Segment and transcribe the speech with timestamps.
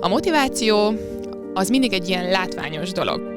[0.00, 0.94] A motiváció
[1.54, 3.32] az mindig egy ilyen látványos dolog.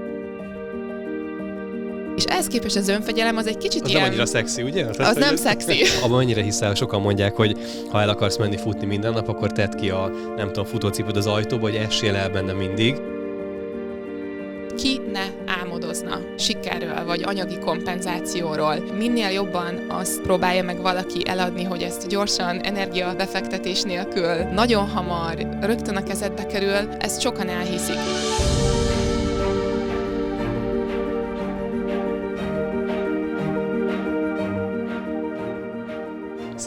[2.15, 4.01] És ehhez képest az önfegyelem az egy kicsit Az ilyen...
[4.01, 4.85] nem annyira szexi, ugye?
[4.97, 5.83] Az nem szexi.
[6.03, 7.57] Abban annyira hiszel, sokan mondják, hogy
[7.89, 11.27] ha el akarsz menni futni minden nap, akkor tedd ki a, nem tudom, futócipőd az
[11.27, 12.95] ajtóba, hogy essél el benne mindig.
[14.75, 15.36] Ki ne
[15.77, 18.75] álmodozna sikerről, vagy anyagi kompenzációról.
[18.97, 25.47] Minél jobban azt próbálja meg valaki eladni, hogy ezt gyorsan, energia befektetés nélkül, nagyon hamar,
[25.61, 28.56] rögtön a kezedbe kerül, ezt sokan elhiszik.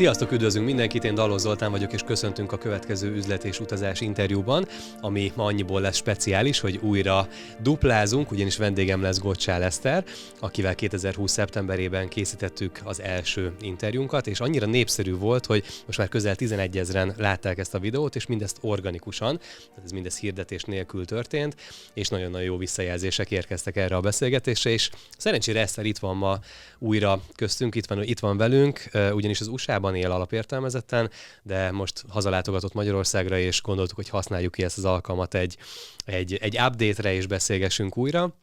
[0.01, 4.69] Sziasztok, üdvözlünk mindenkit, én Dalos Zoltán vagyok, és köszöntünk a következő üzlet és utazás interjúban,
[5.01, 7.29] ami ma annyiból lesz speciális, hogy újra
[7.63, 10.05] duplázunk, ugyanis vendégem lesz Gocsál Eszter,
[10.39, 11.33] akivel 2020.
[11.33, 17.15] szeptemberében készítettük az első interjúnkat, és annyira népszerű volt, hogy most már közel 11 ezeren
[17.17, 21.57] látták ezt a videót, és mindezt organikusan, tehát ez mindez hirdetés nélkül történt,
[21.95, 26.39] és nagyon-nagyon jó visszajelzések érkeztek erre a beszélgetésre, és szerencsére Eszter itt van ma
[26.81, 31.11] újra köztünk, itt van, itt van velünk, ugyanis az USA-ban él alapértelmezetten,
[31.43, 35.57] de most hazalátogatott Magyarországra, és gondoltuk, hogy használjuk ki ezt az alkalmat egy,
[36.05, 38.35] egy, egy update-re, és beszélgessünk újra.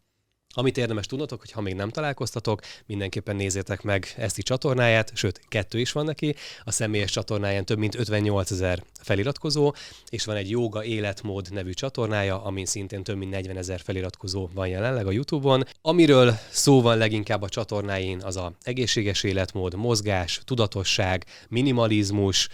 [0.57, 5.41] Amit érdemes tudnotok, hogy ha még nem találkoztatok, mindenképpen nézzétek meg ezt a csatornáját, sőt,
[5.47, 6.35] kettő is van neki.
[6.63, 9.73] A személyes csatornáján több mint 58 ezer feliratkozó,
[10.09, 14.67] és van egy Yoga Életmód nevű csatornája, amin szintén több mint 40 ezer feliratkozó van
[14.67, 15.63] jelenleg a YouTube-on.
[15.81, 22.49] Amiről szó van leginkább a csatornáin, az a egészséges életmód, mozgás, tudatosság, minimalizmus,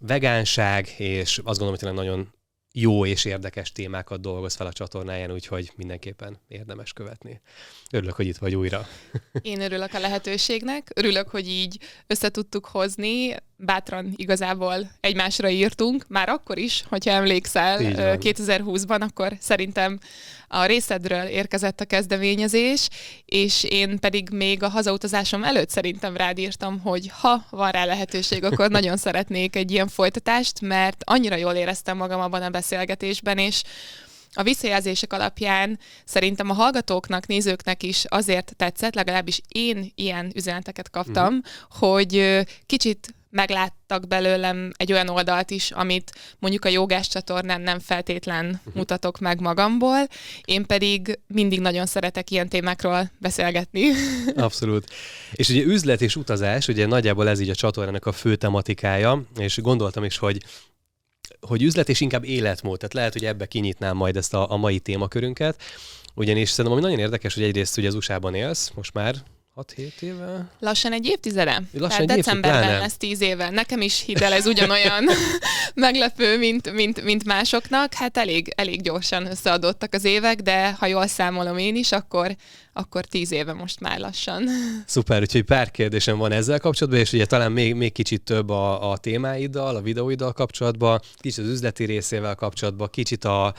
[0.00, 2.36] vegánság, és azt gondolom, hogy tényleg nagyon
[2.72, 7.40] jó és érdekes témákat dolgoz fel a csatornáján, úgyhogy mindenképpen érdemes követni.
[7.90, 8.86] Örülök, hogy itt vagy újra.
[9.42, 16.28] Én örülök a lehetőségnek, örülök, hogy így össze tudtuk hozni, bátran igazából egymásra írtunk, már
[16.28, 19.98] akkor is, hogyha emlékszel, 2020-ban, akkor szerintem
[20.48, 22.88] a részedről érkezett a kezdeményezés,
[23.24, 28.44] és én pedig még a hazautazásom előtt szerintem rád írtam, hogy ha van rá lehetőség,
[28.44, 33.62] akkor nagyon szeretnék egy ilyen folytatást, mert annyira jól éreztem magam abban a beszélgetésben, és
[34.32, 41.34] a visszajelzések alapján szerintem a hallgatóknak, nézőknek is azért tetszett, legalábbis én ilyen üzeneteket kaptam,
[41.34, 41.38] mm.
[41.70, 48.46] hogy kicsit megláttak belőlem egy olyan oldalt is, amit mondjuk a jogás csatornán nem feltétlen
[48.46, 48.74] uh-huh.
[48.74, 50.06] mutatok meg magamból,
[50.44, 53.90] én pedig mindig nagyon szeretek ilyen témákról beszélgetni.
[54.36, 54.90] Abszolút.
[55.32, 59.60] És ugye üzlet és utazás, ugye nagyjából ez így a csatornának a fő tematikája, és
[59.60, 60.42] gondoltam is, hogy
[61.40, 64.78] hogy üzlet és inkább életmód, tehát lehet, hogy ebbe kinyitnám majd ezt a, a mai
[64.78, 65.62] témakörünket,
[66.14, 69.14] ugyanis szerintem ami nagyon érdekes, hogy egyrészt ugye az USA-ban élsz, most már
[69.58, 70.50] 6-7 éve?
[70.60, 71.62] Lassan egy évtizede.
[71.72, 73.50] Lassan Tehát egy decemberben évtizede, lesz 10 éve.
[73.50, 75.04] Nekem is hidd el, ez ugyanolyan
[75.74, 77.94] meglepő, mint, mint, mint másoknak.
[77.94, 82.36] Hát elég, elég gyorsan összeadottak az évek, de ha jól számolom én is, akkor,
[82.72, 84.48] akkor 10 éve most már lassan.
[84.86, 88.90] Szuper, úgyhogy pár kérdésem van ezzel kapcsolatban, és ugye talán még, még kicsit több a,
[88.90, 93.54] a témáiddal, a videóiddal kapcsolatban, kicsit az üzleti részével kapcsolatban, kicsit a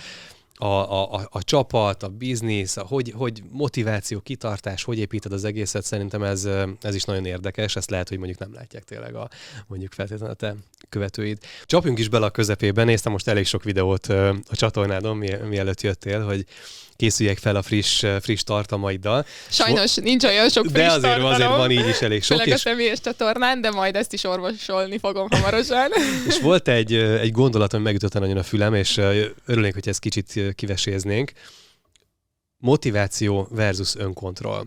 [0.62, 5.44] a, a, a, a csapat, a biznisz, a hogy, hogy motiváció, kitartás, hogy építed az
[5.44, 6.46] egészet, szerintem ez,
[6.82, 9.30] ez is nagyon érdekes, ezt lehet, hogy mondjuk nem látják tényleg a
[9.68, 10.56] mondjuk feltétlenül a te
[10.90, 11.38] követőid.
[11.66, 14.06] Csapjunk is bele a közepébe, néztem most elég sok videót
[14.50, 16.46] a csatornádon, mielőtt jöttél, hogy
[17.00, 19.26] készüljek fel a friss, friss tartalmaiddal.
[19.50, 22.38] Sajnos so, nincs olyan sok friss De azért, tartalom, azért van így is elég sok.
[22.38, 22.54] Főleg és...
[22.54, 25.92] a személyes csatornán, de majd ezt is orvosolni fogom hamarosan.
[26.30, 28.98] és volt egy, egy gondolat, ami megütötte nagyon a fülem, és
[29.46, 31.32] örülnék, hogy ezt kicsit kiveséznénk.
[32.58, 34.66] Motiváció versus önkontroll.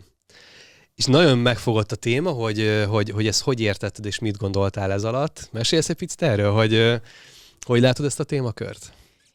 [0.95, 5.05] És nagyon megfogott a téma, hogy, hogy, hogy ezt hogy értetted, és mit gondoltál ez
[5.05, 5.49] alatt.
[5.53, 7.01] Mesélsz egy picit erről, hogy
[7.67, 8.93] hogy látod ezt a témakört?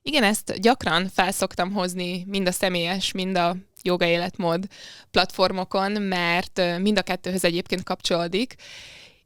[0.07, 4.65] Igen, ezt gyakran felszoktam hozni mind a személyes, mind a joga életmód
[5.11, 8.55] platformokon, mert mind a kettőhöz egyébként kapcsolódik.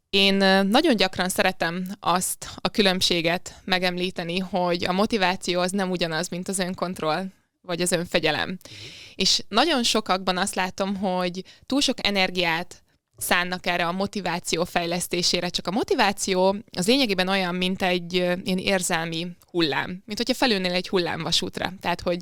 [0.10, 0.36] Én
[0.68, 6.60] nagyon gyakran szeretem azt a különbséget megemlíteni, hogy a motiváció az nem ugyanaz, mint az
[6.60, 7.26] önkontroll
[7.62, 8.50] vagy az önfegyelem.
[8.50, 8.82] Uh-huh.
[9.16, 12.84] És nagyon sokakban azt látom, hogy túl sok energiát
[13.22, 15.50] szánnak erre a motiváció fejlesztésére.
[15.50, 19.90] Csak a motiváció az lényegében olyan, mint egy ilyen érzelmi hullám.
[20.06, 21.74] Mint hogyha felülnél egy hullámvasútra.
[21.80, 22.20] Tehát, hogy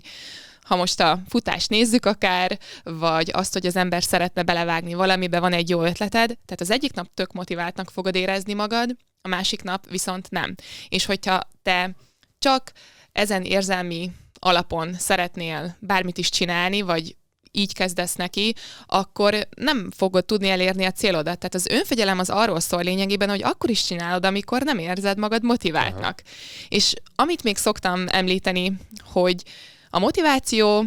[0.62, 5.54] ha most a futást nézzük akár, vagy azt, hogy az ember szeretne belevágni valamibe, van
[5.54, 9.90] egy jó ötleted, tehát az egyik nap tök motiváltnak fogod érezni magad, a másik nap
[9.90, 10.56] viszont nem.
[10.90, 11.96] És hogyha te
[12.40, 12.72] csak
[13.12, 17.16] ezen érzelmi alapon szeretnél bármit is csinálni, vagy
[17.52, 18.56] így kezdesz neki,
[18.86, 21.38] akkor nem fogod tudni elérni a célodat.
[21.40, 25.44] Tehát az önfegyelem az arról szól lényegében, hogy akkor is csinálod, amikor nem érzed magad
[25.44, 26.22] motiváltnak.
[26.26, 26.36] Aha.
[26.70, 28.74] És amit még szoktam említeni,
[29.04, 29.44] hogy
[29.90, 30.86] a motiváció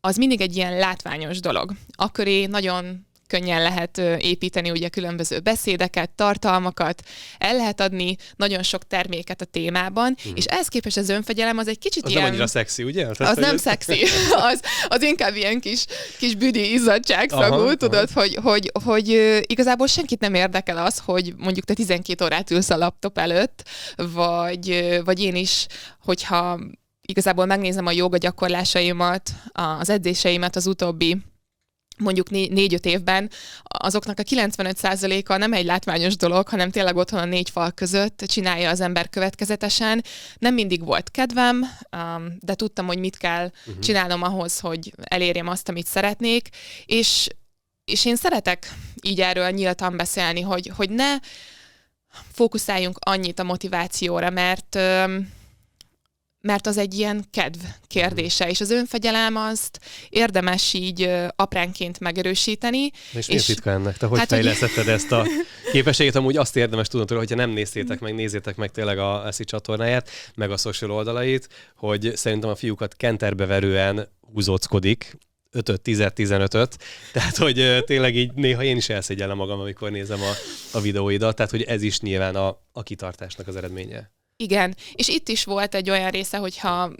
[0.00, 1.72] az mindig egy ilyen látványos dolog.
[1.90, 7.02] Akköré nagyon könnyen lehet építeni ugye különböző beszédeket, tartalmakat,
[7.38, 10.32] el lehet adni nagyon sok terméket a témában, mm.
[10.34, 12.22] és ehhez képest az önfegyelem az egy kicsit az ilyen...
[12.22, 13.06] nem annyira szexi, ugye?
[13.06, 14.02] Tehát, az nem szexi,
[14.50, 15.84] az, az inkább ilyen kis,
[16.18, 18.20] kis büdi izzadság szagú, tudod, aha.
[18.20, 19.08] Hogy, hogy, hogy
[19.46, 24.98] igazából senkit nem érdekel az, hogy mondjuk te 12 órát ülsz a laptop előtt, vagy,
[25.04, 25.66] vagy én is,
[26.04, 26.58] hogyha
[27.06, 31.16] igazából megnézem a joga gyakorlásaimat, az edzéseimet az utóbbi
[31.98, 33.30] mondjuk négy-öt évben,
[33.62, 38.70] azoknak a 95%-a nem egy látványos dolog, hanem tényleg otthon a négy fal között csinálja
[38.70, 40.04] az ember következetesen.
[40.38, 41.64] Nem mindig volt kedvem,
[41.96, 43.78] um, de tudtam, hogy mit kell uh-huh.
[43.78, 46.48] csinálnom ahhoz, hogy elérjem azt, amit szeretnék,
[46.84, 47.28] és,
[47.84, 51.16] és én szeretek így erről nyíltan beszélni, hogy, hogy ne
[52.32, 54.78] fókuszáljunk annyit a motivációra, mert
[56.46, 62.90] mert az egy ilyen kedv kérdése, és az önfegyelem azt érdemes így apránként megerősíteni.
[63.12, 63.96] És, és mi titka ennek?
[63.96, 64.92] Te hogy hát, fejlesztetted hogy...
[64.92, 65.26] ezt a
[65.72, 66.14] képességet?
[66.14, 70.50] Amúgy azt érdemes tudnod, hogyha nem néztétek meg, nézzétek meg tényleg a Eszi csatornáját, meg
[70.50, 75.18] a social oldalait, hogy szerintem a fiúkat kenterbeverően húzóckodik,
[75.50, 76.78] 5 10 15 öt
[77.12, 80.32] tehát hogy tényleg így néha én is elszégyellem magam, amikor nézem a,
[80.72, 84.10] a videóidat, tehát hogy ez is nyilván a, a kitartásnak az eredménye.
[84.36, 86.92] Igen, és itt is volt egy olyan része, hogyha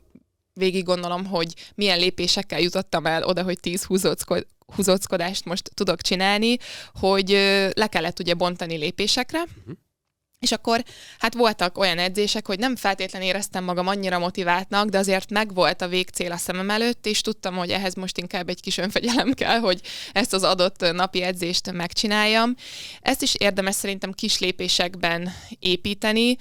[0.53, 6.57] végig gondolom, hogy milyen lépésekkel jutottam el oda, hogy 10 húzócko- húzóckodást most tudok csinálni,
[6.95, 7.31] hogy
[7.75, 9.77] le kellett ugye bontani lépésekre, uh-huh.
[10.39, 10.85] És akkor
[11.19, 15.89] hát voltak olyan edzések, hogy nem feltétlenül éreztem magam annyira motiváltnak, de azért megvolt a
[15.89, 19.81] végcél a szemem előtt, és tudtam, hogy ehhez most inkább egy kis önfegyelem kell, hogy
[20.13, 22.55] ezt az adott napi edzést megcsináljam.
[23.01, 26.37] Ezt is érdemes szerintem kis lépésekben építeni.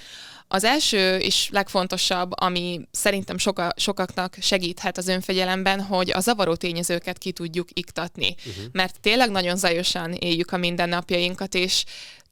[0.56, 7.18] Az első és legfontosabb, ami szerintem soka, sokaknak segíthet az önfegyelemben, hogy a zavaró tényezőket
[7.18, 8.36] ki tudjuk iktatni.
[8.38, 8.64] Uh-huh.
[8.72, 11.84] Mert tényleg nagyon zajosan éljük a mindennapjainkat, és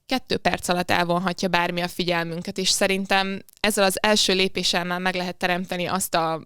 [0.06, 5.16] kettő perc alatt elvonhatja bármi a figyelmünket, és szerintem ezzel az első lépéssel már meg
[5.16, 6.44] lehet teremteni azt a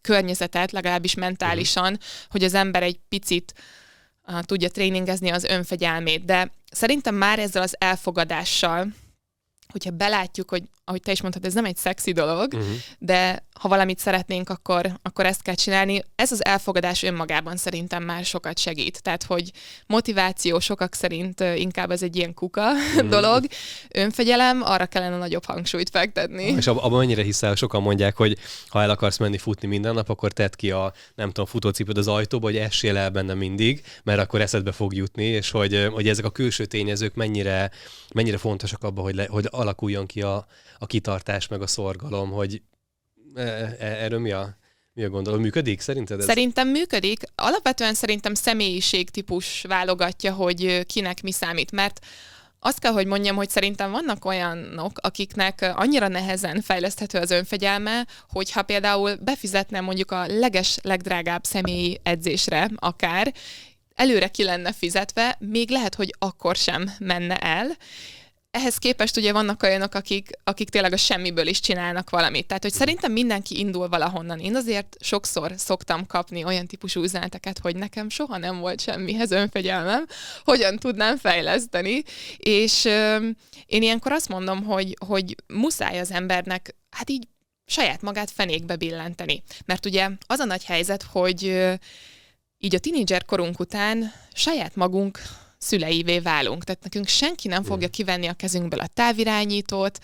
[0.00, 2.08] környezetet, legalábbis mentálisan, uh-huh.
[2.28, 3.54] hogy az ember egy picit
[4.28, 6.24] uh, tudja tréningezni az önfegyelmét.
[6.24, 8.86] De szerintem már ezzel az elfogadással,
[9.68, 12.68] hogyha belátjuk, hogy ahogy te is mondtad, ez nem egy szexi dolog, uh-huh.
[12.98, 16.02] de ha valamit szeretnénk, akkor, akkor ezt kell csinálni.
[16.14, 19.02] Ez az elfogadás önmagában szerintem már sokat segít.
[19.02, 19.50] Tehát, hogy
[19.86, 23.08] motiváció sokak szerint inkább ez egy ilyen kuka uh-huh.
[23.20, 23.44] dolog.
[23.88, 26.44] Önfegyelem, arra kellene nagyobb hangsúlyt fektetni.
[26.44, 30.08] És ab- abban mennyire hiszel, sokan mondják, hogy ha el akarsz menni futni minden nap,
[30.08, 34.20] akkor tedd ki a, nem tudom, futócipőd az ajtóba, hogy essél el benne mindig, mert
[34.20, 37.70] akkor eszedbe fog jutni, és hogy, hogy ezek a külső tényezők mennyire,
[38.14, 40.46] mennyire fontosak abban, hogy, le, hogy alakuljon ki a,
[40.78, 42.62] a kitartás, meg a szorgalom, hogy
[43.34, 44.56] e, e, erről mi a,
[44.92, 45.40] mi a gondolom?
[45.40, 46.24] Működik szerinted ez?
[46.24, 47.20] Szerintem működik.
[47.34, 52.06] Alapvetően szerintem személyiségtípus válogatja, hogy kinek mi számít, mert
[52.60, 58.62] azt kell, hogy mondjam, hogy szerintem vannak olyanok, akiknek annyira nehezen fejleszthető az önfegyelme, hogyha
[58.62, 63.32] például befizetne mondjuk a leges, legdrágább személyi edzésre akár,
[63.94, 67.76] előre ki lenne fizetve, még lehet, hogy akkor sem menne el,
[68.56, 72.46] ehhez képest ugye vannak olyanok, akik, akik tényleg a semmiből is csinálnak valamit.
[72.46, 74.38] Tehát, hogy szerintem mindenki indul valahonnan.
[74.38, 80.06] Én azért sokszor szoktam kapni olyan típusú üzeneteket, hogy nekem soha nem volt semmihez önfegyelmem,
[80.44, 82.02] hogyan tudnám fejleszteni.
[82.36, 83.24] És euh,
[83.66, 87.28] én ilyenkor azt mondom, hogy, hogy muszáj az embernek, hát így
[87.66, 89.42] saját magát fenékbe billenteni.
[89.64, 91.42] Mert ugye az a nagy helyzet, hogy
[92.58, 95.20] így a tinédzser korunk után saját magunk
[95.58, 96.64] szüleivé válunk.
[96.64, 99.98] Tehát nekünk senki nem fogja kivenni a kezünkből a távirányítót,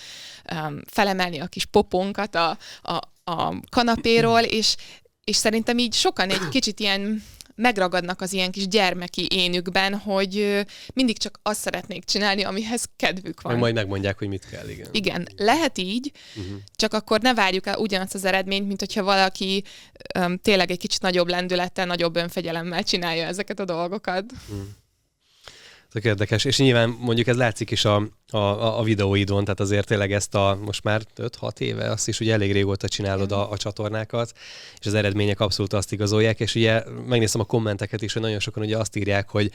[0.52, 4.76] um, felemelni a kis poponkat a, a, a kanapéról, és,
[5.24, 7.22] és szerintem így sokan egy kicsit ilyen
[7.54, 13.52] megragadnak az ilyen kis gyermeki énükben, hogy mindig csak azt szeretnék csinálni, amihez kedvük van.
[13.52, 14.88] Meg majd megmondják, hogy mit kell, igen.
[14.92, 16.56] Igen, lehet így, uh-huh.
[16.76, 19.64] csak akkor ne várjuk el ugyanazt az eredményt, mint hogyha valaki
[20.18, 24.32] um, tényleg egy kicsit nagyobb lendülettel, nagyobb önfegyelemmel csinálja ezeket a dolgokat.
[24.32, 24.66] Uh-huh.
[25.92, 30.12] Tök érdekes, és nyilván mondjuk ez látszik is a, a, a videóidon, tehát azért tényleg
[30.12, 34.32] ezt a most már 5-6 éve, azt is ugye elég régóta csinálod a, a csatornákat,
[34.80, 38.62] és az eredmények abszolút azt igazolják, és ugye megnéztem a kommenteket is, hogy nagyon sokan
[38.62, 39.50] ugye azt írják, hogy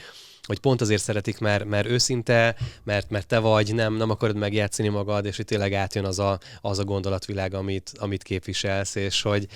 [0.47, 4.87] hogy pont azért szeretik, mert, mert őszinte, mert, mert te vagy, nem, nem akarod megjátszani
[4.87, 9.47] magad, és hogy tényleg átjön az a, az a gondolatvilág, amit, amit képviselsz, és hogy,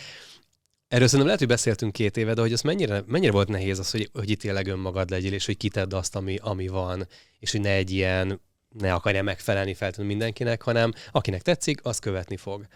[0.92, 3.92] Erről szerintem lehet, hogy beszéltünk két éve, de hogy az mennyire, mennyire volt nehéz az,
[3.92, 7.08] hogy, hogy itt tényleg önmagad legyél, és hogy kitedd azt, ami, ami van,
[7.40, 12.38] és hogy ne egy ilyen, ne akarja megfelelni feltétlenül mindenkinek, hanem akinek tetszik, az követni
[12.38, 12.68] fog.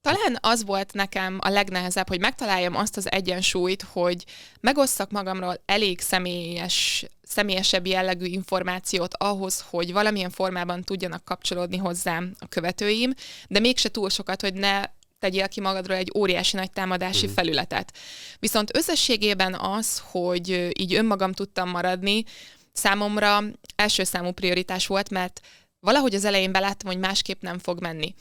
[0.00, 4.24] Talán az volt nekem a legnehezebb, hogy megtaláljam azt az egyensúlyt, hogy
[4.60, 12.48] megosszak magamról elég személyes, személyesebb jellegű információt ahhoz, hogy valamilyen formában tudjanak kapcsolódni hozzám a
[12.48, 13.12] követőim,
[13.48, 14.82] de mégse túl sokat, hogy ne
[15.22, 17.32] tegyél ki magadról egy óriási nagy támadási uh-huh.
[17.32, 17.96] felületet.
[18.38, 22.24] Viszont összességében az, hogy így önmagam tudtam maradni,
[22.72, 23.40] számomra
[23.76, 25.40] első számú prioritás volt, mert
[25.80, 28.14] valahogy az elején beláttam, hogy másképp nem fog menni.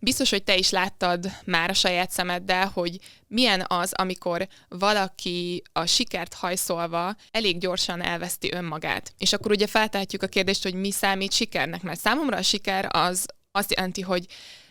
[0.00, 5.86] Biztos, hogy te is láttad már a saját szemeddel, hogy milyen az, amikor valaki a
[5.86, 9.12] sikert hajszolva elég gyorsan elveszti önmagát.
[9.18, 13.26] És akkor ugye feltehetjük a kérdést, hogy mi számít sikernek, mert számomra a siker az
[13.50, 14.26] azt jelenti, hogy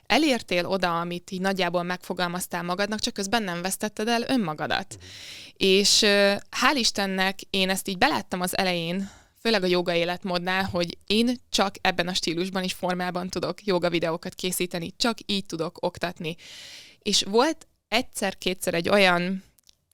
[0.07, 4.97] elértél oda, amit így nagyjából megfogalmaztál magadnak, csak közben nem vesztetted el önmagadat.
[5.53, 5.99] És
[6.61, 9.09] hál' Istennek én ezt így beláttam az elején,
[9.41, 14.35] főleg a joga életmódnál, hogy én csak ebben a stílusban is formában tudok joga videókat
[14.35, 16.35] készíteni, csak így tudok oktatni.
[16.99, 19.43] És volt egyszer-kétszer egy olyan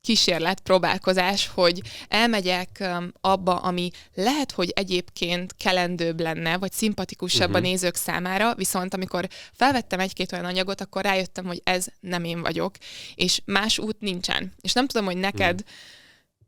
[0.04, 2.84] kísérlet, próbálkozás, hogy elmegyek
[3.22, 7.56] abba, ami lehet, hogy egyébként kelendőbb lenne, vagy szimpatikusabb uh-huh.
[7.56, 7.68] a mhm.
[7.68, 12.76] nézők számára, viszont amikor felvettem egy-két olyan anyagot, akkor rájöttem, hogy ez nem én vagyok,
[13.16, 14.54] és más út nincsen.
[14.62, 15.92] És nem tudom, hogy neked uh-huh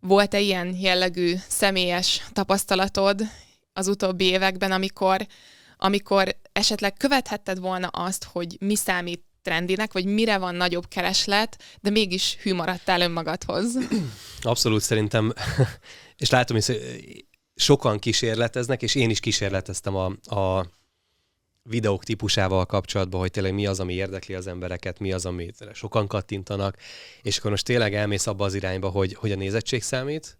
[0.07, 3.21] volt-e ilyen jellegű személyes tapasztalatod
[3.73, 5.27] az utóbbi években, amikor,
[5.77, 11.89] amikor esetleg követhetted volna azt, hogy mi számít trendinek, vagy mire van nagyobb kereslet, de
[11.89, 13.77] mégis hű maradtál önmagadhoz?
[14.41, 15.33] Abszolút szerintem,
[16.23, 17.25] és látom, hogy
[17.55, 20.69] sokan kísérleteznek, és én is kísérleteztem a, a
[21.63, 26.07] videók típusával kapcsolatban, hogy tényleg mi az, ami érdekli az embereket, mi az, amit sokan
[26.07, 26.77] kattintanak,
[27.21, 30.37] és akkor most tényleg elmész abba az irányba, hogy, hogy a nézettség számít,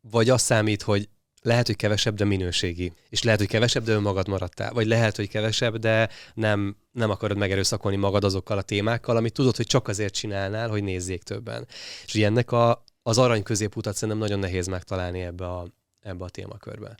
[0.00, 1.08] vagy az számít, hogy
[1.44, 2.92] lehet, hogy kevesebb, de minőségi.
[3.08, 4.72] És lehet, hogy kevesebb, de önmagad maradtál.
[4.72, 9.56] Vagy lehet, hogy kevesebb, de nem, nem akarod megerőszakolni magad azokkal a témákkal, amit tudod,
[9.56, 11.66] hogy csak azért csinálnál, hogy nézzék többen.
[12.04, 15.66] És ugye ennek a, az arany középutat szerintem nagyon nehéz megtalálni ebbe a,
[16.00, 16.96] ebbe a témakörbe.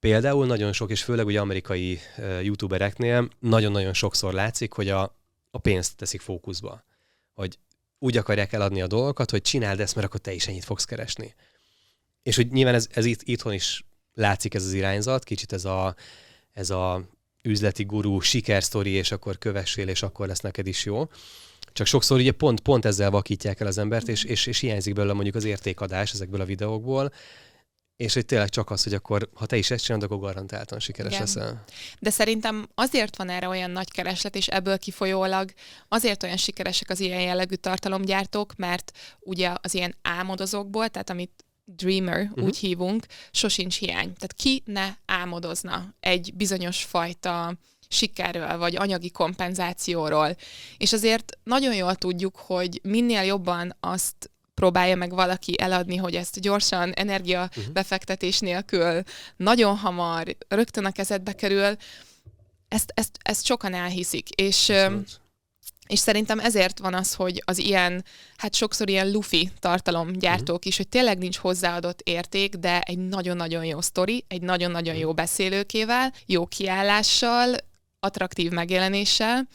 [0.00, 5.16] Például nagyon sok, és főleg ugye amerikai uh, youtubereknél nagyon-nagyon sokszor látszik, hogy a,
[5.50, 6.84] a pénzt teszik fókuszba.
[7.34, 7.58] Hogy
[7.98, 11.34] úgy akarják eladni a dolgokat, hogy csináld ezt, mert akkor te is ennyit fogsz keresni.
[12.22, 13.84] És hogy nyilván ez, ez itt, itthon is
[14.14, 15.94] látszik ez az irányzat, kicsit ez a,
[16.52, 17.04] ez a
[17.42, 21.08] üzleti gurú sikersztori, és akkor kövessél, és akkor lesz neked is jó.
[21.72, 25.12] Csak sokszor ugye pont, pont ezzel vakítják el az embert, és, és, és hiányzik belőle
[25.12, 27.12] mondjuk az értékadás ezekből a videókból,
[27.96, 31.12] és hogy tényleg csak az, hogy akkor, ha te is ezt csinálod, akkor garantáltan sikeres
[31.12, 31.24] Igen.
[31.24, 31.64] leszel.
[31.98, 35.52] De szerintem azért van erre olyan nagy kereslet, és ebből kifolyólag
[35.88, 41.44] azért olyan sikeresek az ilyen jellegű tartalomgyártók, mert ugye az ilyen álmodozókból, tehát amit
[41.76, 42.44] dreamer, uh-huh.
[42.44, 44.12] úgy hívunk, sosincs hiány.
[44.12, 47.54] Tehát ki ne álmodozna egy bizonyos fajta
[47.88, 50.36] sikerről, vagy anyagi kompenzációról.
[50.78, 56.40] És azért nagyon jól tudjuk, hogy minél jobban azt próbálja meg valaki eladni, hogy ezt
[56.40, 57.72] gyorsan, energia uh-huh.
[57.72, 59.02] befektetés nélkül,
[59.36, 61.76] nagyon hamar, rögtön a kezedbe kerül,
[62.68, 64.28] ezt, ezt, ezt sokan elhiszik.
[64.28, 65.20] És Abszolút.
[65.90, 68.04] És szerintem ezért van az, hogy az ilyen,
[68.36, 70.66] hát sokszor ilyen lufi tartalomgyártók uh-huh.
[70.66, 75.00] is, hogy tényleg nincs hozzáadott érték, de egy nagyon-nagyon jó sztori, egy nagyon-nagyon uh-huh.
[75.00, 77.54] jó beszélőkével, jó kiállással,
[78.00, 79.48] attraktív megjelenéssel,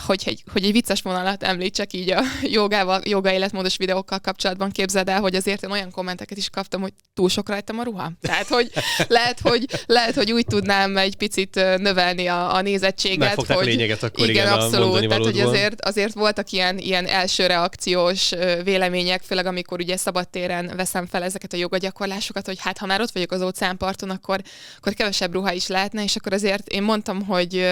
[0.00, 5.08] hogy egy, hogy egy vicces vonalat említsek így a jogával, joga életmódos videókkal kapcsolatban képzeld
[5.08, 8.12] el, hogy azért én olyan kommenteket is kaptam, hogy túl sok rajtam a ruha.
[8.20, 8.70] Tehát, hogy
[9.08, 13.18] lehet, hogy, lehet, hogy úgy tudnám egy picit növelni a, a nézettséget.
[13.18, 15.08] Megfogták hogy, lényeget akkor igen, igen abszolút.
[15.08, 18.32] Tehát, hogy azért, azért voltak ilyen, ilyen első reakciós
[18.64, 23.12] vélemények, főleg amikor ugye szabadtéren veszem fel ezeket a jogagyakorlásokat, hogy hát ha már ott
[23.12, 24.40] vagyok az óceánparton, akkor,
[24.76, 27.66] akkor kevesebb ruha is lehetne, és akkor azért én mondtam, hogy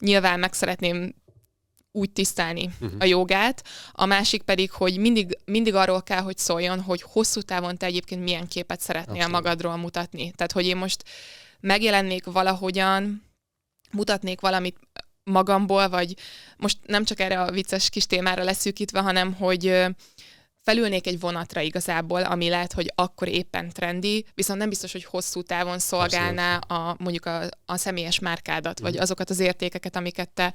[0.00, 1.14] nyilván meg szeretném
[1.92, 2.96] úgy tisztelni uh-huh.
[2.98, 7.76] a jogát, a másik pedig, hogy mindig, mindig arról kell, hogy szóljon, hogy hosszú távon
[7.76, 9.32] te egyébként milyen képet szeretnél Abszolút.
[9.32, 10.30] magadról mutatni.
[10.30, 11.04] Tehát, hogy én most
[11.60, 13.28] megjelennék valahogyan,
[13.92, 14.78] mutatnék valamit
[15.24, 16.14] magamból, vagy
[16.56, 19.86] most nem csak erre a vicces kis témára leszűkítve, hanem hogy
[20.62, 25.42] felülnék egy vonatra igazából, ami lehet, hogy akkor éppen trendi, viszont nem biztos, hogy hosszú
[25.42, 29.02] távon szolgálná a, mondjuk a, a személyes márkádat, vagy mhm.
[29.02, 30.54] azokat az értékeket, amiket te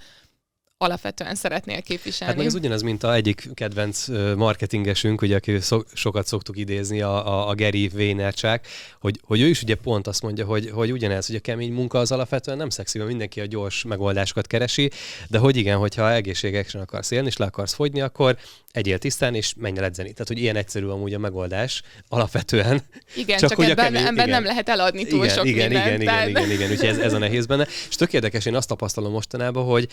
[0.77, 2.33] alapvetően szeretnél képviselni.
[2.33, 7.01] Hát meg ez ugyanaz, mint a egyik kedvenc marketingesünk, ugye, aki szok, sokat szoktuk idézni,
[7.01, 8.59] a, a, a Gary Vaynerchuk,
[8.99, 11.99] hogy, hogy ő is ugye pont azt mondja, hogy, hogy ugyanez, hogy a kemény munka
[11.99, 14.91] az alapvetően nem szexi, mert mindenki a gyors megoldásokat keresi,
[15.29, 18.37] de hogy igen, hogyha egészségesen akarsz élni, és le akarsz fogyni, akkor
[18.71, 20.11] egyél tisztán, és menj el edzeni.
[20.11, 22.81] Tehát, hogy ilyen egyszerű amúgy a megoldás alapvetően.
[23.15, 24.29] Igen, csak, csak hogy ebben, kemény, ebben igen.
[24.29, 26.01] nem lehet eladni túl igen, sok igen, mindent.
[26.01, 27.67] Igen, igen, igen, igen, igen, úgyhogy ez, ez a nehéz benne.
[27.89, 29.87] És tök érdekes, én azt tapasztalom mostanában, hogy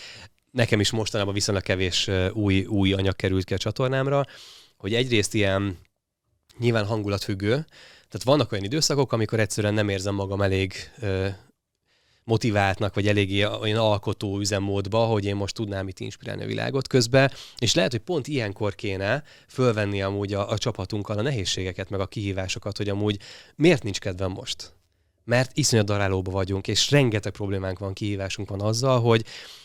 [0.53, 4.25] nekem is mostanában viszonylag kevés új, új anyag került ki a csatornámra,
[4.77, 5.79] hogy egyrészt ilyen
[6.59, 7.51] nyilván hangulatfüggő,
[8.09, 10.75] tehát vannak olyan időszakok, amikor egyszerűen nem érzem magam elég
[12.25, 17.33] motiváltnak, vagy eléggé olyan alkotó üzemmódba, hogy én most tudnám itt inspirálni a világot közben,
[17.59, 22.07] és lehet, hogy pont ilyenkor kéne fölvenni amúgy a, a csapatunkkal a nehézségeket, meg a
[22.07, 23.19] kihívásokat, hogy amúgy
[23.57, 24.75] miért nincs kedvem most.
[25.25, 29.25] Mert iszonyat darálóba vagyunk, és rengeteg problémánk van, kihívásunk van azzal, hogy,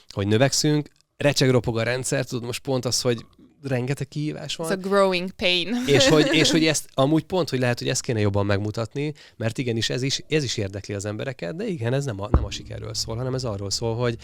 [0.09, 3.25] hogy növekszünk, recseg ropog a rendszer, tudod, most pont az, hogy
[3.61, 4.71] rengeteg kihívás van.
[4.71, 5.75] Ez a growing pain.
[5.85, 9.57] És hogy, és hogy ezt amúgy pont, hogy lehet, hogy ezt kéne jobban megmutatni, mert
[9.57, 12.51] igenis ez is, ez is érdekli az embereket, de igen, ez nem a, nem a
[12.51, 14.17] sikerről szól, hanem ez arról szól, hogy,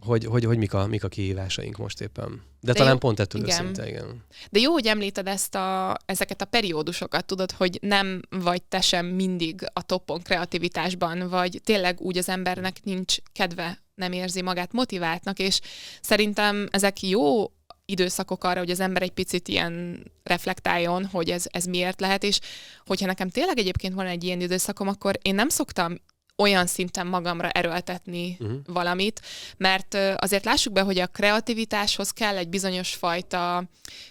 [0.00, 2.28] hogy, hogy, hogy mik, a, mik a kihívásaink most éppen.
[2.60, 3.62] De, De talán jó, pont ettől igen.
[3.62, 4.24] őszinte, igen.
[4.50, 9.06] De jó, hogy említed ezt a, ezeket a periódusokat, tudod, hogy nem vagy te sem
[9.06, 15.38] mindig a toppon kreativitásban, vagy tényleg úgy az embernek nincs kedve, nem érzi magát motiváltnak,
[15.38, 15.60] és
[16.00, 17.52] szerintem ezek jó
[17.84, 22.40] időszakok arra, hogy az ember egy picit ilyen reflektáljon, hogy ez, ez miért lehet, és
[22.86, 25.96] hogyha nekem tényleg egyébként van egy ilyen időszakom, akkor én nem szoktam
[26.40, 28.58] olyan szinten magamra erőltetni uh-huh.
[28.66, 29.20] valamit,
[29.56, 33.64] mert azért lássuk be, hogy a kreativitáshoz kell egy bizonyos fajta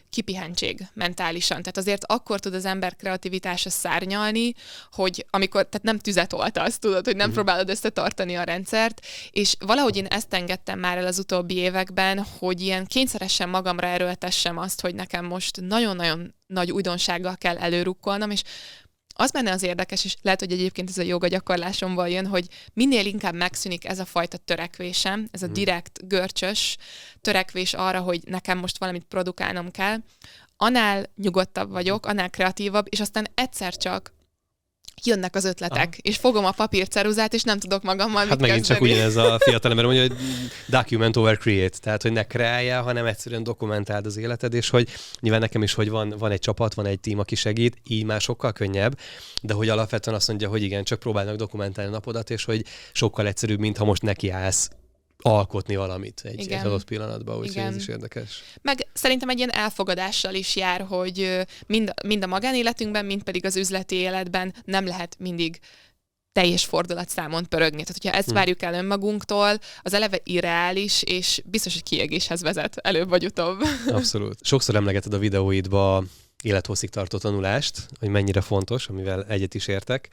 [0.10, 1.58] kipihentség mentálisan.
[1.58, 4.54] Tehát azért akkor tud az ember kreativitása szárnyalni,
[4.92, 7.44] hogy amikor, tehát nem tüzet oltasz, tudod, hogy nem uh-huh.
[7.44, 12.62] próbálod összetartani a rendszert, és valahogy én ezt engedtem már el az utóbbi években, hogy
[12.62, 18.44] ilyen kényszeresen magamra erőltessem azt, hogy nekem most nagyon-nagyon nagy újdonsággal kell előrukkolnom, és
[19.20, 23.06] az benne az érdekes, és lehet, hogy egyébként ez a joga gyakorlásomból jön, hogy minél
[23.06, 25.54] inkább megszűnik ez a fajta törekvésem, ez a mhm.
[25.54, 26.78] direkt, görcsös
[27.22, 29.98] törekvés arra, hogy nekem most valamit produkálnom kell,
[30.58, 34.14] annál nyugodtabb vagyok, annál kreatívabb, és aztán egyszer csak
[35.06, 35.98] jönnek az ötletek, Aha.
[36.02, 38.80] és fogom a papírceruzát, és nem tudok magammal Hát megint kezdeni.
[38.80, 40.16] csak ugyanez a fiatalember mondja, hogy
[40.68, 44.90] document over create, tehát hogy ne kreálja, hanem egyszerűen dokumentáld az életed, és hogy
[45.20, 48.22] nyilván nekem is, hogy van, van egy csapat, van egy tím, aki segít, így már
[48.22, 49.00] sokkal könnyebb,
[49.42, 53.28] de hogy alapvetően azt mondja, hogy igen, csak próbálnak dokumentálni a napodat, és hogy sokkal
[53.28, 54.70] egyszerűbb, mint ha most nekiállsz
[55.22, 56.60] alkotni valamit egy, Igen.
[56.60, 58.44] egy adott pillanatban, úgyhogy ez is érdekes.
[58.62, 63.56] Meg szerintem egy ilyen elfogadással is jár, hogy mind, mind a magánéletünkben, mind pedig az
[63.56, 65.60] üzleti életben nem lehet mindig
[66.32, 67.82] teljes fordulatszámon pörögni.
[67.84, 68.36] Tehát, hogyha ezt hmm.
[68.36, 73.62] várjuk el önmagunktól, az eleve irreális, és biztos, hogy kiegéshez vezet előbb vagy utóbb.
[73.88, 74.46] Abszolút.
[74.46, 76.04] Sokszor emlegeted a videóidba
[76.44, 80.10] élethosszig tartó tanulást, hogy mennyire fontos, amivel egyet is értek.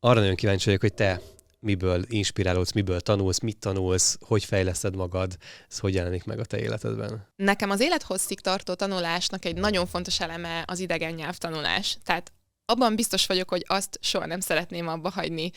[0.00, 1.20] Arra nagyon kíváncsi vagyok, hogy te
[1.64, 5.36] miből inspirálódsz, miből tanulsz, mit tanulsz, hogy fejleszted magad,
[5.70, 7.28] ez hogy jelenik meg a te életedben?
[7.36, 11.98] Nekem az élethosszig tartó tanulásnak egy nagyon fontos eleme az idegen nyelvtanulás.
[12.04, 12.32] Tehát
[12.64, 15.50] abban biztos vagyok, hogy azt soha nem szeretném abba hagyni.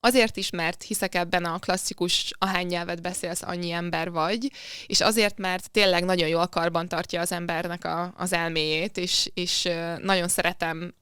[0.00, 4.52] Azért is, mert hiszek ebben a klasszikus ahány nyelvet beszélsz, annyi ember vagy,
[4.86, 9.68] és azért, mert tényleg nagyon jól karban tartja az embernek a, az elméjét, és, és
[10.02, 10.94] nagyon szeretem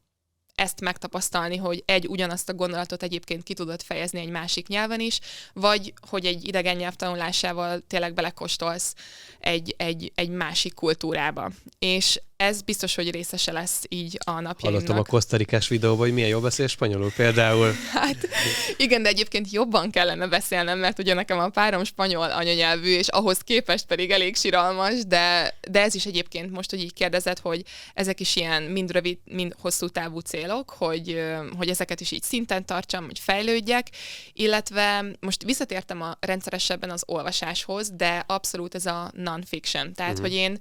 [0.55, 5.19] ezt megtapasztalni, hogy egy ugyanazt a gondolatot egyébként ki tudod fejezni egy másik nyelven is,
[5.53, 8.95] vagy hogy egy idegen nyelv tanulásával tényleg belekostolsz
[9.39, 11.51] egy, egy, egy másik kultúrába.
[11.79, 14.73] És ez biztos, hogy részese lesz így a napjainknak.
[14.73, 17.73] Hallottam a kosztarikás videóban, hogy milyen jól beszél spanyolul például.
[17.93, 18.29] Hát
[18.77, 23.39] igen, de egyébként jobban kellene beszélnem, mert ugye nekem a párom spanyol anyanyelvű, és ahhoz
[23.39, 27.63] képest pedig elég siralmas, de, de ez is egyébként most, hogy így kérdezed, hogy
[27.95, 31.25] ezek is ilyen mind rövid, mind hosszú távú célok, hogy,
[31.57, 33.87] hogy ezeket is így szinten tartsam, hogy fejlődjek,
[34.33, 39.95] illetve most visszatértem a rendszeresebben az olvasáshoz, de abszolút ez a non-fiction.
[39.95, 40.29] Tehát, uh-huh.
[40.29, 40.59] hogy én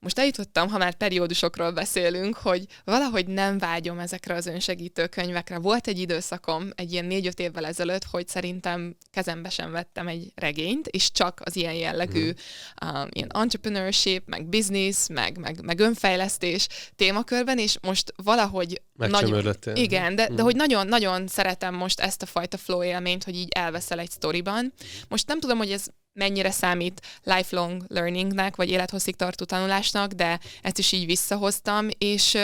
[0.00, 5.58] most eljutottam, ha már periódusokról beszélünk, hogy valahogy nem vágyom ezekre az önsegítő könyvekre.
[5.58, 10.88] Volt egy időszakom, egy ilyen négy-öt évvel ezelőtt, hogy szerintem kezembe sem vettem egy regényt,
[10.88, 12.88] és csak az ilyen jellegű mm.
[12.88, 20.14] um, ilyen entrepreneurship, meg business, meg, meg, meg önfejlesztés témakörben, és most valahogy nagyon, igen,
[20.14, 20.44] de, de mm.
[20.44, 24.72] hogy nagyon-nagyon szeretem most ezt a fajta flow élményt, hogy így elveszel egy sztoriban.
[25.08, 30.78] Most nem tudom, hogy ez mennyire számít lifelong learningnek, vagy élethosszig tartó tanulásnak, de ezt
[30.78, 32.38] is így visszahoztam, és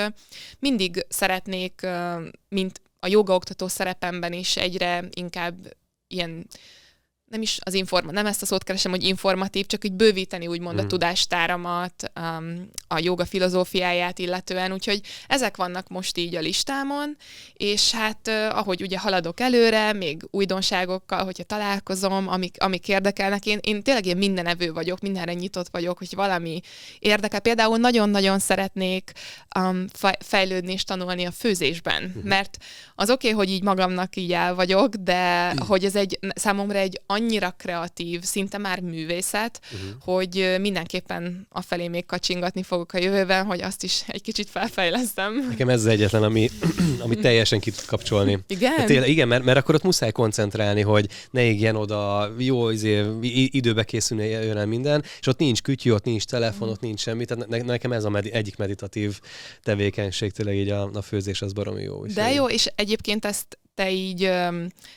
[0.59, 1.87] mindig szeretnék,
[2.49, 6.47] mint a joga oktató szerepemben is egyre inkább ilyen
[7.33, 10.81] nem is az informa, nem ezt a szót keresem, hogy informatív, csak így bővíteni úgymond
[10.81, 10.85] mm.
[10.85, 17.17] a tudástáramat, um, a joga filozófiáját illetően, úgyhogy ezek vannak most így a listámon,
[17.53, 23.59] és hát uh, ahogy ugye haladok előre, még újdonságokkal, hogyha találkozom, amik, amik érdekelnek, én,
[23.63, 26.61] én tényleg én mindenevő vagyok, mindenre nyitott vagyok, hogy valami
[26.99, 27.41] érdekel.
[27.41, 29.13] Például nagyon-nagyon szeretnék
[29.59, 29.85] um,
[30.19, 32.29] fejlődni és tanulni a főzésben, mm.
[32.29, 32.57] mert
[32.95, 35.67] az oké, okay, hogy így magamnak így el vagyok, de mm.
[35.67, 39.91] hogy ez egy számomra egy annyira kreatív, szinte már művészet, uh-huh.
[40.01, 45.47] hogy mindenképpen afelé még kacsingatni fogok a jövőben, hogy azt is egy kicsit felfejlesztem.
[45.49, 46.51] Nekem ez az egyetlen, ami,
[47.05, 48.39] ami teljesen ki tud kapcsolni.
[48.47, 48.73] Igen?
[48.73, 53.05] Hát tényleg, igen, mert, mert akkor ott muszáj koncentrálni, hogy ne égjen oda, jó izé,
[53.47, 57.49] időbe készülni jön minden, és ott nincs kütyű, ott nincs telefon, ott nincs semmi, tehát
[57.49, 59.21] ne, nekem ez a med- egyik meditatív
[59.63, 62.07] tevékenység, tényleg így a, a főzés az baromi jó.
[62.07, 64.31] De jó, és egyébként ezt te így,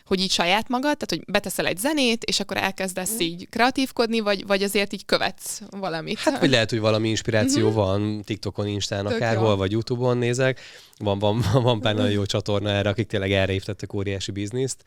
[0.05, 3.19] hogy így saját magad, tehát hogy beteszel egy zenét, és akkor elkezdesz mm.
[3.19, 6.19] így kreatívkodni, vagy, vagy azért így követsz valamit?
[6.19, 7.75] Hát, vagy lehet, hogy valami inspiráció mm-hmm.
[7.75, 10.59] van TikTokon, Instán, akárhol, vagy Youtube-on nézek.
[10.97, 14.83] Van, van, van pár nagyon jó csatorna erre, akik tényleg erre hívtettek óriási bizniszt,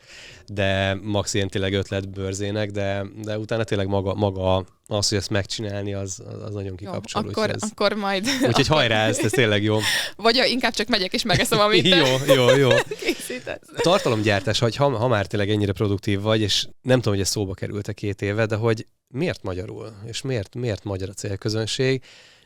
[0.47, 5.93] de max ilyen tényleg ötletbőrzének, de, de utána tényleg maga, maga az, hogy ezt megcsinálni,
[5.93, 7.21] az, az nagyon kikapcsol.
[7.23, 7.61] Jó, akkor, ez...
[7.71, 8.27] akkor majd...
[8.47, 9.79] Úgyhogy hajrá, ez, ez tényleg jó.
[10.15, 12.69] Vagy inkább csak megyek és megeszem, amit Jó, jó, jó.
[13.75, 17.29] A tartalomgyártás, hogy ha, ha már tényleg ennyire produktív vagy, és nem tudom, hogy ez
[17.29, 22.03] szóba került a két éve, de hogy miért magyarul, és miért, miért magyar a célközönség,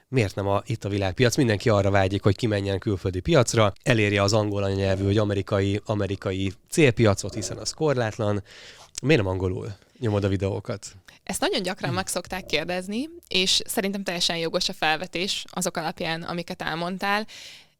[0.08, 1.36] miért nem a, itt a világpiac?
[1.36, 7.34] Mindenki arra vágyik, hogy kimenjen külföldi piacra, elérje az angol anyanyelvű, vagy amerikai, amerikai célpiacot,
[7.34, 8.44] hiszen az korlátlan.
[9.02, 10.96] Miért nem angolul nyomod a videókat?
[11.24, 16.62] Ezt nagyon gyakran meg szokták kérdezni, és szerintem teljesen jogos a felvetés azok alapján, amiket
[16.62, 17.28] elmondtál.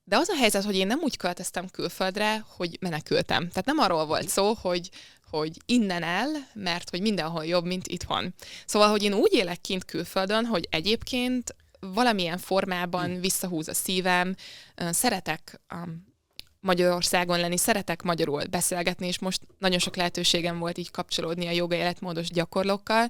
[0.04, 3.50] De az a helyzet, hogy én nem úgy költöztem külföldre, hogy menekültem.
[3.50, 4.90] Tehát nem arról volt szó, hogy
[5.30, 8.34] hogy innen el, mert hogy mindenhol jobb, mint itthon.
[8.66, 14.36] Szóval, hogy én úgy élek kint külföldön, hogy egyébként valamilyen formában visszahúz a szívem,
[14.76, 15.62] szeretek
[16.64, 21.76] Magyarországon lenni, szeretek magyarul beszélgetni, és most nagyon sok lehetőségem volt így kapcsolódni a joga
[21.76, 23.10] életmódos gyakorlókkal,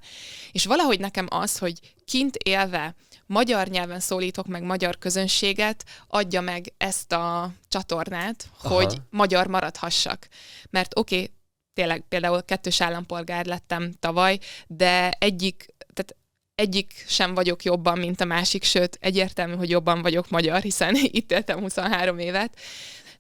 [0.52, 6.74] és valahogy nekem az, hogy kint élve magyar nyelven szólítok meg magyar közönséget, adja meg
[6.78, 8.76] ezt a csatornát, Aha.
[8.76, 10.28] hogy magyar maradhassak.
[10.70, 11.32] Mert oké, okay,
[11.74, 16.16] tényleg például kettős állampolgár lettem tavaly, de egyik, tehát
[16.56, 21.32] egyik sem vagyok jobban, mint a másik, sőt, egyértelmű, hogy jobban vagyok magyar, hiszen itt
[21.32, 22.58] éltem 23 évet,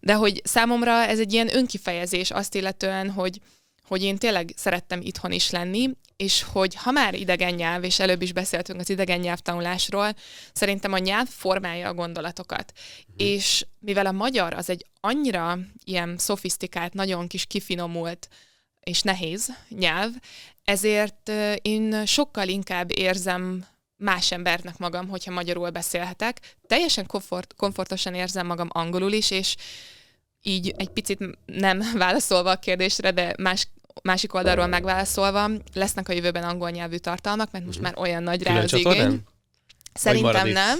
[0.03, 3.39] de hogy számomra ez egy ilyen önkifejezés azt illetően, hogy,
[3.87, 8.21] hogy én tényleg szerettem itthon is lenni, és hogy ha már idegen nyelv, és előbb
[8.21, 10.13] is beszéltünk az idegen nyelvtanulásról,
[10.53, 12.73] szerintem a nyelv formálja a gondolatokat.
[12.75, 13.13] Mm.
[13.17, 18.27] És mivel a magyar az egy annyira ilyen szofisztikált, nagyon kis kifinomult
[18.83, 20.11] és nehéz nyelv,
[20.63, 23.65] ezért én sokkal inkább érzem
[24.03, 26.39] más embernek magam, hogyha magyarul beszélhetek.
[26.67, 29.55] Teljesen komfort, komfortosan érzem magam angolul is, és
[30.41, 33.67] így egy picit nem válaszolva a kérdésre, de más
[34.01, 37.87] másik oldalról megválaszolva, lesznek a jövőben angol nyelvű tartalmak, mert most mhm.
[37.87, 39.23] már olyan nagy rá az igény.
[39.93, 40.79] Szerintem nem.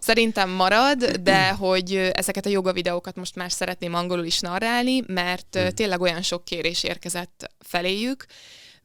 [0.00, 5.46] Szerintem marad, de hogy ezeket a joga videókat most már szeretném angolul is narrálni, mert
[5.56, 5.68] hmm.
[5.68, 8.26] tényleg olyan sok kérés érkezett feléjük,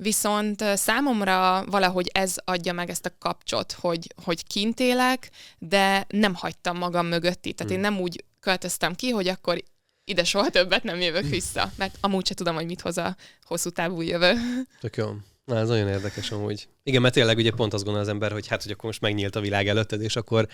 [0.03, 6.33] viszont számomra valahogy ez adja meg ezt a kapcsot, hogy, hogy kint élek, de nem
[6.33, 7.55] hagytam magam mögött itt.
[7.55, 7.83] Tehát hmm.
[7.83, 9.63] én nem úgy költöztem ki, hogy akkor
[10.03, 13.69] ide soha többet nem jövök vissza, mert amúgy se tudom, hogy mit hoz a hosszú
[13.69, 14.33] távú jövő.
[14.79, 15.13] Tök jó.
[15.45, 16.67] Na, ez nagyon érdekes amúgy.
[16.83, 19.35] Igen, mert tényleg ugye pont azt gondol az ember, hogy hát, hogy akkor most megnyílt
[19.35, 20.47] a világ előtted, és akkor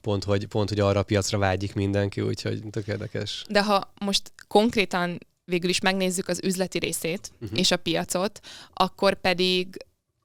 [0.00, 3.44] pont, hogy, pont, hogy arra a piacra vágyik mindenki, úgyhogy tök érdekes.
[3.48, 7.58] De ha most konkrétan végül is megnézzük az üzleti részét uh-huh.
[7.58, 8.40] és a piacot,
[8.72, 9.76] akkor pedig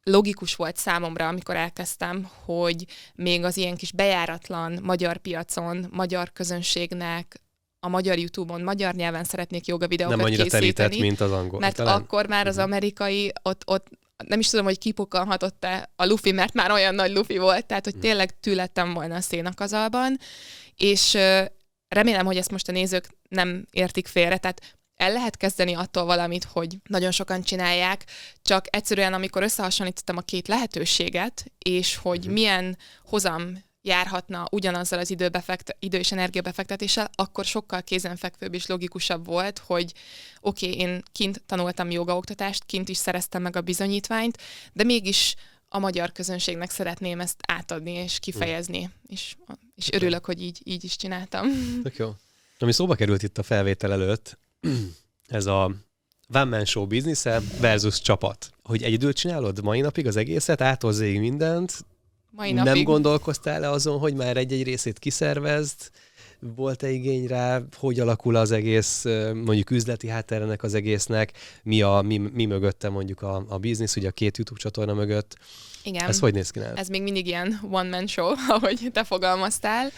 [0.03, 7.41] logikus volt számomra, amikor elkezdtem, hogy még az ilyen kis bejáratlan magyar piacon, magyar közönségnek
[7.79, 10.73] a magyar YouTube-on, magyar nyelven szeretnék joga videókat Nem annyira készíteni.
[10.73, 11.59] terített, mint az angol.
[11.59, 12.01] Mert talán?
[12.01, 12.63] akkor már az mhm.
[12.63, 13.87] amerikai, ott, ott
[14.27, 17.93] nem is tudom, hogy kipukanhatott-e a Luffy, mert már olyan nagy Luffy volt, tehát hogy
[17.93, 18.01] mhm.
[18.01, 20.19] tényleg tülettem volna a szénakazalban,
[20.75, 21.17] és
[21.87, 26.43] remélem, hogy ezt most a nézők nem értik félre, tehát el lehet kezdeni attól valamit,
[26.43, 28.05] hogy nagyon sokan csinálják,
[28.41, 32.33] csak egyszerűen amikor összehasonlítottam a két lehetőséget, és hogy mhm.
[32.33, 39.59] milyen hozam járhatna ugyanazzal az időbefekt, idő és energiabefektetéssel, akkor sokkal kézenfekvőbb és logikusabb volt,
[39.59, 39.93] hogy
[40.41, 44.37] oké, okay, én kint tanultam jogaoktatást, kint is szereztem meg a bizonyítványt,
[44.73, 45.35] de mégis
[45.69, 49.35] a magyar közönségnek szeretném ezt átadni és kifejezni, és,
[49.75, 51.47] és örülök, hogy így, így is csináltam.
[51.83, 52.15] Tök jó.
[52.59, 54.37] Ami szóba került itt a felvétel előtt,
[55.27, 55.71] ez a
[56.33, 58.49] One Man Show biznisze versus csapat.
[58.63, 61.85] Hogy egyedül csinálod mai napig az egészet, áthozzéig mindent,
[62.29, 62.73] mai napig.
[62.73, 65.91] nem gondolkoztál le azon, hogy már egy-egy részét kiszervezd,
[66.55, 71.31] volt-e igény rá, hogy alakul az egész, mondjuk üzleti hátterenek az egésznek,
[71.63, 75.37] mi, a, mi, mi mögötte mondjuk a, a biznisz, ugye a két YouTube csatorna mögött.
[75.83, 76.07] Igen.
[76.07, 76.77] Ez hogy néz ki nálad?
[76.77, 79.91] Ez még mindig ilyen one-man show, ahogy te fogalmaztál.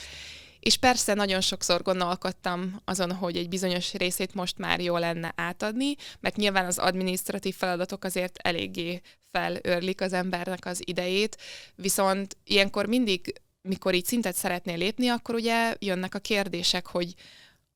[0.66, 5.96] És persze nagyon sokszor gondolkodtam azon, hogy egy bizonyos részét most már jó lenne átadni,
[6.20, 9.02] mert nyilván az administratív feladatok azért eléggé
[9.32, 11.38] felörlik az embernek az idejét,
[11.76, 17.14] viszont ilyenkor mindig mikor így szintet szeretnél lépni, akkor ugye jönnek a kérdések, hogy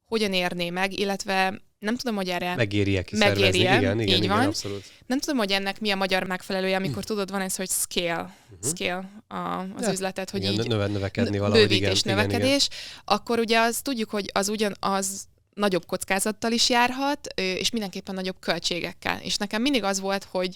[0.05, 4.45] hogyan érné meg, illetve nem tudom, hogy erre megéri-e megéri igen, igen, így igen, van.
[4.45, 4.83] abszolút.
[5.05, 8.73] Nem tudom, hogy ennek mi a magyar megfelelője, amikor tudod, van ez, hogy scale, uh-huh.
[8.73, 9.91] scale a, az ja.
[9.91, 11.67] üzletet, hogy igen, így növe, növekedni valahogy.
[11.67, 13.01] Bővítés, igen, növekedés, igen, igen.
[13.05, 19.19] akkor ugye az tudjuk, hogy az ugyanaz nagyobb kockázattal is járhat, és mindenképpen nagyobb költségekkel.
[19.21, 20.55] És nekem mindig az volt, hogy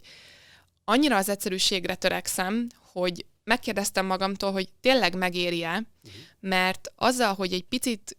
[0.84, 6.22] annyira az egyszerűségre törekszem, hogy megkérdeztem magamtól, hogy tényleg megéri-e, uh-huh.
[6.40, 8.18] mert azzal, hogy egy picit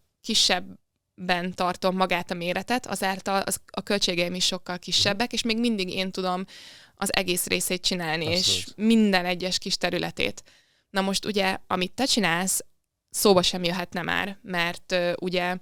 [1.15, 5.89] kisebben tartom magát a méretet, azáltal az, a költségeim is sokkal kisebbek, és még mindig
[5.89, 6.45] én tudom
[6.95, 8.47] az egész részét csinálni, Abszolút.
[8.47, 10.43] és minden egyes kis területét.
[10.91, 12.65] Na most ugye, amit te csinálsz,
[13.11, 15.57] szóba sem jöhetne már, mert uh, ugye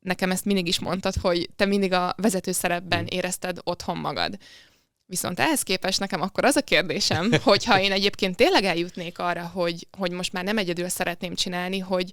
[0.00, 3.14] nekem ezt mindig is mondtad, hogy te mindig a vezető szerepben mhm.
[3.14, 4.38] érezted otthon magad.
[5.06, 9.86] Viszont ehhez képest nekem akkor az a kérdésem, hogyha én egyébként tényleg eljutnék arra, hogy,
[9.98, 12.12] hogy most már nem egyedül szeretném csinálni, hogy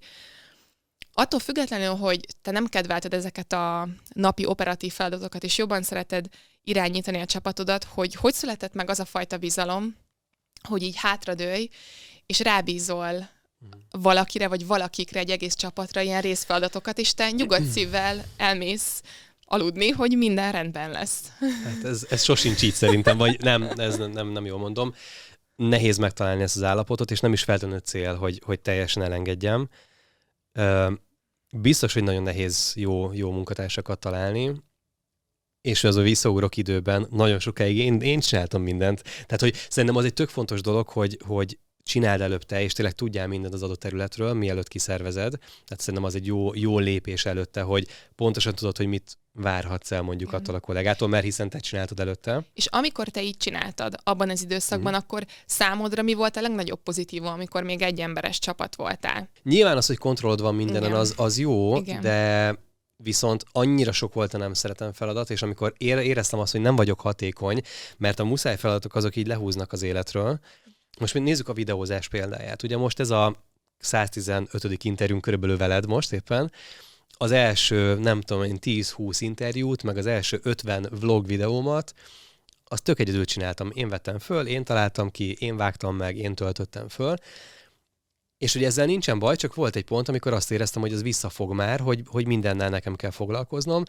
[1.18, 6.28] attól függetlenül, hogy te nem kedvelted ezeket a napi operatív feladatokat, és jobban szereted
[6.64, 9.96] irányítani a csapatodat, hogy hogy született meg az a fajta bizalom,
[10.68, 11.70] hogy így hátradőj,
[12.26, 13.70] és rábízol hmm.
[13.92, 19.02] valakire, vagy valakikre, egy egész csapatra ilyen részfeladatokat, és te nyugodt szívvel elmész
[19.46, 21.22] aludni, hogy minden rendben lesz.
[21.64, 24.96] Hát ez, ez sosincs így szerintem, vagy nem, ez nem, nem, nem jól mondom.
[25.56, 29.70] Nehéz megtalálni ezt az állapotot, és nem is feltűnő cél, hogy, hogy teljesen elengedjem.
[31.58, 34.64] Biztos, hogy nagyon nehéz jó, jó munkatársakat találni,
[35.62, 39.02] és az a visszaugrok időben nagyon sokáig én, én csináltam mindent.
[39.04, 42.96] Tehát, hogy szerintem az egy tök fontos dolog, hogy, hogy csináld előbb te, és tényleg
[42.96, 45.32] tudjál mindent az adott területről, mielőtt kiszervezed.
[45.40, 50.02] Tehát szerintem az egy jó, jó lépés előtte, hogy pontosan tudod, hogy mit várhatsz el
[50.02, 50.36] mondjuk mm.
[50.36, 52.46] attól a kollégától, mert hiszen te csináltad előtte.
[52.54, 54.96] És amikor te így csináltad abban az időszakban, mm.
[54.96, 59.30] akkor számodra mi volt a legnagyobb pozitívum, amikor még egy emberes csapat voltál?
[59.44, 62.02] Nyilván az, hogy kontrollod van mindenen, az, az jó, Igen.
[62.02, 62.56] de
[63.04, 67.00] viszont annyira sok volt a nem szeretem feladat, és amikor éreztem azt, hogy nem vagyok
[67.00, 67.62] hatékony,
[67.98, 70.40] mert a muszáj feladatok azok így lehúznak az életről,
[71.00, 72.64] most nézzük a videózás példáját.
[72.64, 73.36] Ugye most ez a
[73.78, 74.84] 115.
[74.84, 76.52] interjún körülbelül veled most éppen,
[77.18, 81.94] az első, nem tudom én, 10-20 interjút, meg az első 50 vlog videómat,
[82.64, 83.72] azt tök egyedül csináltam.
[83.74, 87.16] Én vettem föl, én találtam ki, én vágtam meg, én töltöttem föl.
[88.38, 91.54] És ugye ezzel nincsen baj, csak volt egy pont, amikor azt éreztem, hogy az visszafog
[91.54, 93.84] már, hogy, hogy mindennel nekem kell foglalkoznom,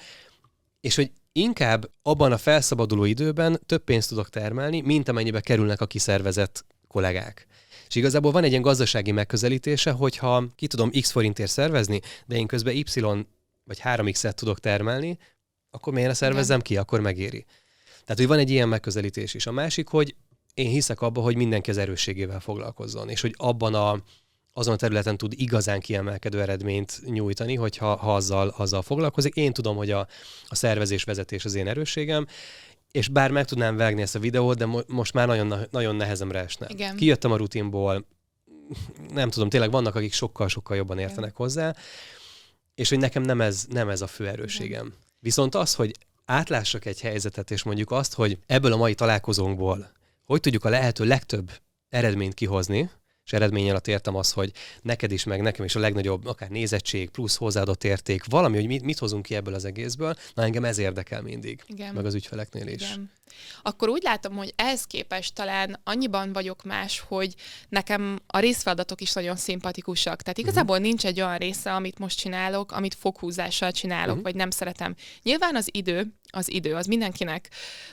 [0.80, 5.86] és hogy inkább abban a felszabaduló időben több pénzt tudok termelni, mint amennyibe kerülnek a
[5.86, 6.64] kiszervezett
[6.96, 7.46] kollégák.
[7.88, 12.46] És igazából van egy ilyen gazdasági megközelítése, hogyha ki tudom x forintért szervezni, de én
[12.46, 12.84] közben y
[13.64, 15.18] vagy 3x-et tudok termelni,
[15.70, 17.44] akkor miért ne szervezzem ki, akkor megéri.
[18.04, 19.46] Tehát, hogy van egy ilyen megközelítés is.
[19.46, 20.14] A másik, hogy
[20.54, 24.02] én hiszek abba, hogy mindenki az erősségével foglalkozzon, és hogy abban a,
[24.52, 29.34] azon a területen tud igazán kiemelkedő eredményt nyújtani, hogyha ha azzal, azzal foglalkozik.
[29.34, 30.06] Én tudom, hogy a,
[30.48, 32.26] a szervezés vezetés az én erősségem,
[32.96, 36.38] és bár meg tudnám vágni ezt a videót, de mo- most már nagyon, nagyon nehezemre
[36.38, 36.66] esne.
[36.68, 36.96] Igen.
[36.96, 38.06] Kijöttem a rutinból,
[39.12, 41.32] nem tudom, tényleg vannak, akik sokkal-sokkal jobban értenek Igen.
[41.34, 41.74] hozzá,
[42.74, 44.86] és hogy nekem nem ez, nem ez a fő erősségem.
[44.86, 44.98] Igen.
[45.18, 45.92] Viszont az, hogy
[46.24, 49.94] átlássak egy helyzetet, és mondjuk azt, hogy ebből a mai találkozónkból
[50.26, 51.50] hogy tudjuk a lehető legtöbb
[51.88, 52.90] eredményt kihozni,
[53.26, 57.10] és eredmény alatt értem az, hogy neked is, meg nekem is a legnagyobb akár nézettség,
[57.10, 60.78] plusz hozzáadott érték, valami, hogy mit, mit hozunk ki ebből az egészből, na engem ez
[60.78, 61.94] érdekel mindig, Igen.
[61.94, 62.82] meg az ügyfeleknél is.
[62.82, 63.10] Igen.
[63.62, 67.34] Akkor úgy látom, hogy ehhez képest talán annyiban vagyok más, hogy
[67.68, 70.22] nekem a részfeladatok is nagyon szimpatikusak.
[70.22, 70.46] Tehát mhm.
[70.46, 70.88] igazából uh-huh.
[70.88, 74.22] nincs egy olyan része, amit most csinálok, amit foghúzással csinálok, uh-huh.
[74.22, 74.94] vagy nem szeretem.
[75.22, 77.48] Nyilván az idő, az idő, az mindenkinek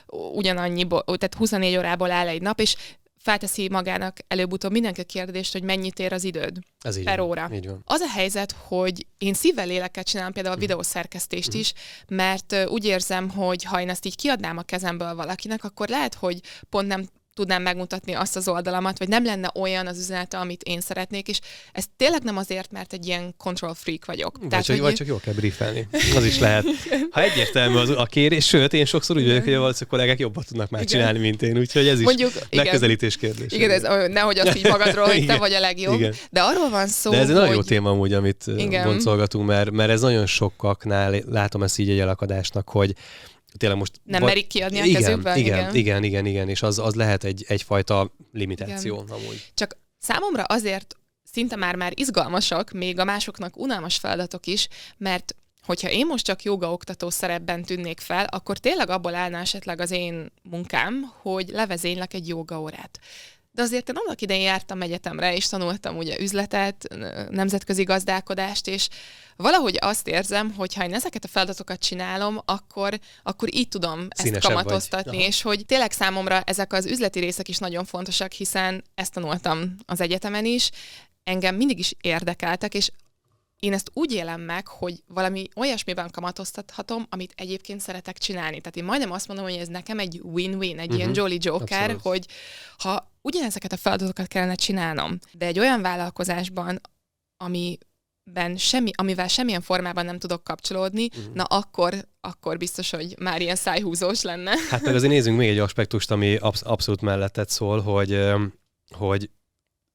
[0.08, 2.76] ugyanannyiból, tehát 24 órából áll egy nap, és
[3.24, 7.28] felteszi magának előbb-utóbb mindenki a kérdést, hogy mennyit ér az időd Ez így per van.
[7.28, 7.50] óra.
[7.54, 7.82] Így van.
[7.86, 10.68] Az a helyzet, hogy én szívvel léleket csinálom például a mhm.
[10.68, 11.60] videószerkesztést mm.
[11.60, 11.74] is,
[12.08, 16.40] mert úgy érzem, hogy ha én ezt így kiadnám a kezemből valakinek, akkor lehet, hogy
[16.70, 20.82] pont nem tudnám megmutatni azt az oldalamat, vagy nem lenne olyan az üzenete, amit én
[20.82, 21.40] szeretnék, és
[21.72, 24.38] ez tényleg nem azért, mert egy ilyen control freak vagyok.
[24.38, 24.84] Vagy, Tehát, csak, hogy...
[24.84, 25.88] vagy csak jól kell briefelni.
[26.16, 26.66] Az is lehet.
[27.12, 30.44] Ha egyértelmű az a kérés, sőt, én sokszor úgy vagyok, hogy a valószínűleg kollégák jobban
[30.48, 30.94] tudnak már igen.
[30.94, 33.52] csinálni, mint én, úgyhogy ez is Mondjuk, megközelítés kérdés.
[33.52, 36.00] Igen, ez, nehogy azt így magadról, hogy te vagy a legjobb.
[36.00, 36.14] Igen.
[36.32, 38.46] De arról van szó, De ez egy nagyon jó téma amúgy, amit
[38.84, 42.96] boncolgatunk, mert, mert ez nagyon sokaknál, látom ezt így egy elakadásnak, hogy
[43.58, 44.02] tényleg most...
[44.04, 45.38] Nem va- merik kiadni a igen, kezükbe?
[45.38, 49.16] Igen, igen, igen, igen, igen, és az, az lehet egy, egyfajta limitáció igen.
[49.18, 49.52] amúgy.
[49.54, 55.36] Csak számomra azért szinte már-már izgalmasak, még a másoknak unalmas feladatok is, mert
[55.66, 60.32] hogyha én most csak jogaoktató szerepben tűnnék fel, akkor tényleg abból állna esetleg az én
[60.44, 63.00] munkám, hogy levezénylek egy jogaórát.
[63.56, 66.88] De azért én annak idején jártam egyetemre, és tanultam ugye üzletet,
[67.30, 68.88] nemzetközi gazdálkodást, és
[69.36, 74.36] valahogy azt érzem, hogy ha én ezeket a feladatokat csinálom, akkor, akkor így tudom Színesebb
[74.36, 79.14] ezt kamatoztatni, és hogy tényleg számomra ezek az üzleti részek is nagyon fontosak, hiszen ezt
[79.14, 80.70] tanultam az egyetemen is,
[81.24, 82.92] engem mindig is érdekeltek, és
[83.64, 88.60] én ezt úgy élem meg, hogy valami olyasmiben kamatoztathatom, amit egyébként szeretek csinálni.
[88.60, 90.96] Tehát én majdnem azt mondom, hogy ez nekem egy win-win, egy uh-huh.
[90.96, 91.18] ilyen mhm.
[91.20, 92.02] Jolly Joker, Abszolút.
[92.02, 92.26] hogy
[92.78, 96.82] ha ugyanezeket a feladatokat kellene csinálnom, de egy olyan vállalkozásban,
[97.44, 97.78] ami
[98.32, 101.34] ben semmi, amivel semmilyen formában nem tudok kapcsolódni, uh-huh.
[101.34, 104.52] na akkor, akkor biztos, hogy már ilyen szájhúzós lenne.
[104.70, 108.20] Hát meg azért nézzünk még egy aspektust, ami absz- abszolút mellettet szól, hogy,
[108.98, 109.30] hogy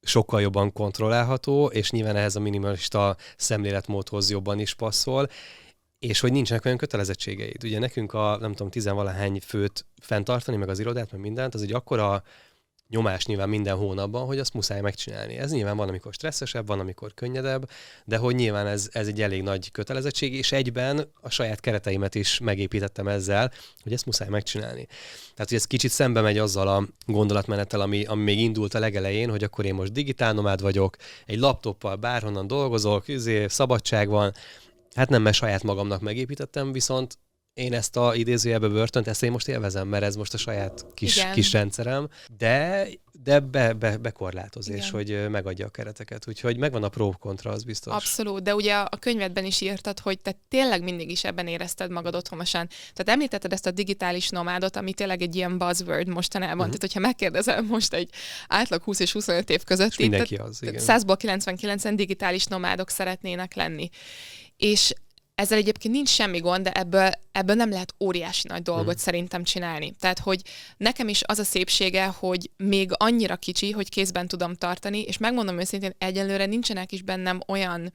[0.09, 5.29] sokkal jobban kontrollálható, és nyilván ehhez a minimalista szemléletmódhoz jobban is passzol,
[5.99, 7.65] és hogy nincsenek olyan kötelezettségeid.
[7.65, 11.73] Ugye nekünk a, nem tudom, tizenvalahány főt fenntartani, meg az irodát, meg mindent, az egy
[11.73, 12.23] akkora
[12.89, 15.37] nyomás nyilván minden hónapban, hogy azt muszáj megcsinálni.
[15.37, 17.71] Ez nyilván van, amikor stresszesebb, van, amikor könnyedebb,
[18.05, 22.39] de hogy nyilván ez, ez egy elég nagy kötelezettség, és egyben a saját kereteimet is
[22.39, 24.87] megépítettem ezzel, hogy ezt muszáj megcsinálni.
[25.35, 29.31] Tehát, hogy ez kicsit szembe megy azzal a gondolatmenettel, ami, ami még indult a legelején,
[29.31, 30.97] hogy akkor én most digitál nomád vagyok,
[31.27, 34.33] egy laptoppal bárhonnan dolgozok, üzé, szabadság van,
[34.95, 37.19] Hát nem, mert saját magamnak megépítettem, viszont
[37.59, 41.27] én ezt a idézőjelbe börtönt, ezt én most élvezem, mert ez most a saját kis,
[41.33, 42.87] kis rendszerem, de,
[43.23, 46.29] de be, be, bekorlátoz, és hogy megadja a kereteket.
[46.29, 47.95] Úgyhogy megvan a pro kontra, az biztos.
[47.95, 52.15] Abszolút, de ugye a könyvedben is írtad, hogy te tényleg mindig is ebben érezted magad
[52.15, 52.69] otthonosan.
[52.69, 56.57] Tehát említetted ezt a digitális nomádot, ami tényleg egy ilyen buzzword mostanában.
[56.57, 56.67] Uh-huh.
[56.67, 58.11] Tehát, hogyha megkérdezel most egy
[58.49, 60.83] átlag 20 és 25 év között, mindenki az, igen.
[60.87, 63.89] 100-ból 99-en digitális nomádok szeretnének lenni.
[64.57, 64.93] És
[65.39, 69.03] ezzel egyébként nincs semmi gond, de ebből, ebből nem lehet óriási nagy dolgot hmm.
[69.03, 69.95] szerintem csinálni.
[70.01, 70.43] Tehát, hogy
[70.77, 75.59] nekem is az a szépsége, hogy még annyira kicsi, hogy kézben tudom tartani, és megmondom
[75.59, 77.93] őszintén, egyelőre nincsenek is bennem olyan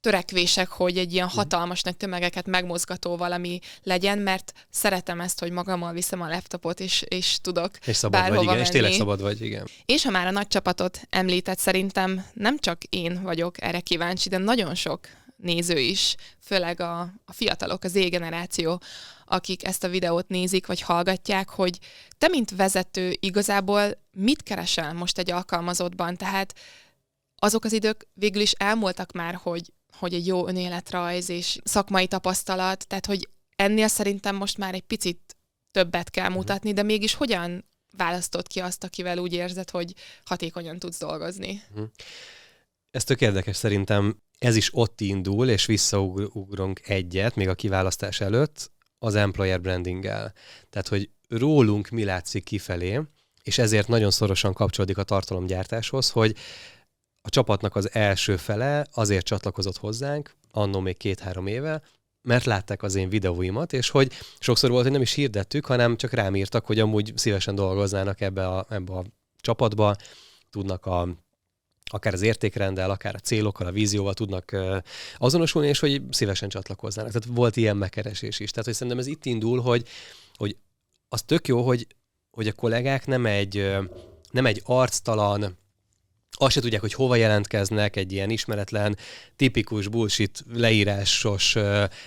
[0.00, 1.36] törekvések, hogy egy ilyen mhm.
[1.36, 7.04] hatalmas nagy tömegeket megmozgató valami legyen, mert szeretem ezt, hogy magammal viszem a laptopot, és,
[7.08, 8.60] és tudok És szabad vagy, igen, menni.
[8.60, 9.68] és tényleg szabad vagy, igen.
[9.86, 14.38] És ha már a nagy csapatot említett, szerintem nem csak én vagyok erre kíváncsi, de
[14.38, 15.00] nagyon sok
[15.42, 18.80] néző is, főleg a, a fiatalok, az Z-generáció,
[19.24, 21.78] akik ezt a videót nézik vagy hallgatják, hogy
[22.18, 26.16] te, mint vezető, igazából mit keresel most egy alkalmazottban?
[26.16, 26.54] Tehát
[27.36, 32.86] azok az idők végül is elmúltak már, hogy, hogy egy jó önéletrajz és szakmai tapasztalat,
[32.86, 35.36] tehát hogy ennél szerintem most már egy picit
[35.70, 37.64] többet kell mutatni, de mégis hogyan
[37.96, 41.62] választod ki azt, akivel úgy érzed, hogy hatékonyan tudsz dolgozni?
[41.74, 41.84] Mhm.
[42.90, 48.70] Ez tök érdekes szerintem ez is ott indul, és visszaugrunk egyet, még a kiválasztás előtt,
[48.98, 50.32] az employer brandinggel.
[50.70, 53.00] Tehát, hogy rólunk mi látszik kifelé,
[53.42, 56.36] és ezért nagyon szorosan kapcsolódik a tartalomgyártáshoz, hogy
[57.20, 61.82] a csapatnak az első fele azért csatlakozott hozzánk, annó még két-három éve,
[62.28, 66.12] mert látták az én videóimat, és hogy sokszor volt, hogy nem is hirdettük, hanem csak
[66.12, 69.04] rám írtak, hogy amúgy szívesen dolgoznának ebbe a, ebbe a
[69.40, 69.96] csapatba,
[70.50, 71.08] tudnak a
[71.88, 74.56] akár az értékrendel, akár a célokkal, a vízióval tudnak
[75.18, 77.12] azonosulni, és hogy szívesen csatlakoznának.
[77.12, 78.50] Tehát volt ilyen megkeresés is.
[78.50, 79.88] Tehát, hogy szerintem ez itt indul, hogy,
[80.34, 80.56] hogy
[81.08, 81.86] az tök jó, hogy,
[82.30, 83.76] hogy a kollégák nem egy,
[84.30, 85.56] nem egy arctalan,
[86.30, 88.96] azt se tudják, hogy hova jelentkeznek, egy ilyen ismeretlen,
[89.36, 91.56] tipikus bullshit leírásos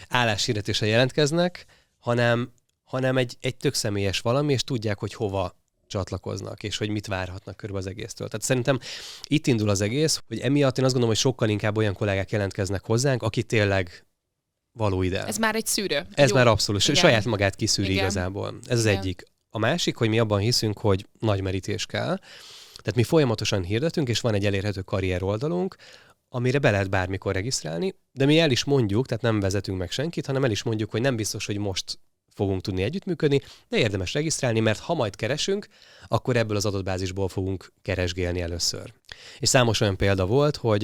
[0.10, 1.66] álláshirdetése jelentkeznek,
[2.00, 2.52] hanem,
[2.84, 5.61] hanem egy, egy tök személyes valami, és tudják, hogy hova
[5.92, 8.28] csatlakoznak, és hogy mit várhatnak körbe az egésztől.
[8.28, 8.80] Tehát szerintem
[9.28, 12.86] itt indul az egész, hogy emiatt én azt gondolom, hogy sokkal inkább olyan kollégák jelentkeznek
[12.86, 14.06] hozzánk, aki tényleg
[14.78, 15.26] való ide.
[15.26, 16.08] Ez már egy szűrő.
[16.12, 16.36] Ez Jó.
[16.36, 16.84] már abszolút.
[16.84, 16.96] Igen.
[16.96, 18.04] Saját magát kiszűri Igen.
[18.04, 18.60] igazából.
[18.68, 18.98] Ez az Igen.
[18.98, 19.24] egyik.
[19.50, 22.18] A másik, hogy mi abban hiszünk, hogy nagy merítés kell.
[22.76, 25.76] Tehát mi folyamatosan hirdetünk, és van egy elérhető karrier oldalunk,
[26.30, 30.26] amire be lehet bármikor regisztrálni, de mi el is mondjuk, tehát nem vezetünk meg senkit,
[30.26, 32.00] hanem el is mondjuk, hogy nem biztos, hogy most
[32.34, 35.68] fogunk tudni együttműködni, de érdemes regisztrálni, mert ha majd keresünk,
[36.08, 38.94] akkor ebből az adatbázisból fogunk keresgélni először.
[39.40, 40.84] És számos olyan példa volt, hogy,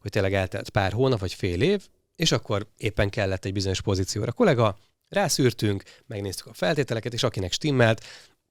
[0.00, 4.32] hogy tényleg eltelt pár hónap vagy fél év, és akkor éppen kellett egy bizonyos pozícióra.
[4.32, 8.04] Kollega, rászűrtünk, megnéztük a feltételeket, és akinek stimmelt,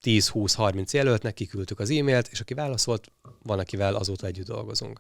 [0.06, 3.12] 10-20-30 jelöltnek kiküldtük az e-mailt, és aki válaszolt,
[3.44, 5.00] van, akivel azóta együtt dolgozunk.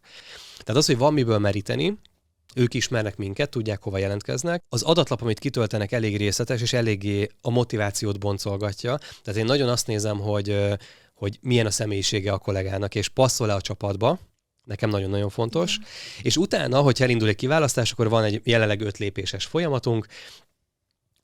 [0.51, 1.97] Tehát az, hogy van miből meríteni,
[2.55, 4.63] ők ismernek minket, tudják, hova jelentkeznek.
[4.69, 8.97] Az adatlap, amit kitöltenek, elég részletes, és eléggé a motivációt boncolgatja.
[9.23, 10.57] Tehát én nagyon azt nézem, hogy,
[11.13, 14.19] hogy milyen a személyisége a kollégának, és passzol-e a csapatba,
[14.63, 15.75] nekem nagyon-nagyon fontos.
[15.75, 15.87] Igen.
[16.21, 20.07] És utána, hogy elindul egy kiválasztás, akkor van egy jelenleg öt lépéses folyamatunk,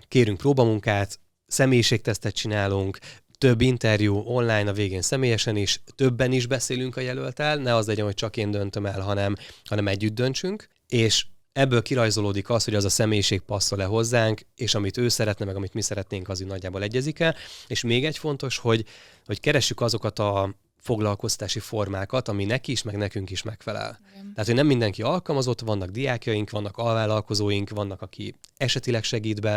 [0.08, 2.98] kérünk próbamunkát, személyiségtesztet csinálunk,
[3.38, 8.06] több interjú online, a végén személyesen is, többen is beszélünk a jelöltel, ne az legyen,
[8.06, 12.86] hogy csak én döntöm el, hanem, hanem együtt döntsünk, és ebből kirajzolódik az, hogy az
[12.86, 17.20] a személyiség passzol-e hozzánk, és amit ő szeretne, meg amit mi szeretnénk, az nagyjából egyezik
[17.20, 17.36] el.
[17.68, 18.86] És még egy fontos, hogy,
[19.26, 24.00] hogy keressük azokat a foglalkoztási formákat, ami neki is, meg nekünk is megfelel.
[24.12, 24.32] Igen.
[24.34, 29.50] Tehát, hogy nem mindenki alkalmazott, vannak diákjaink, vannak alvállalkozóink, vannak, aki esetileg segít be.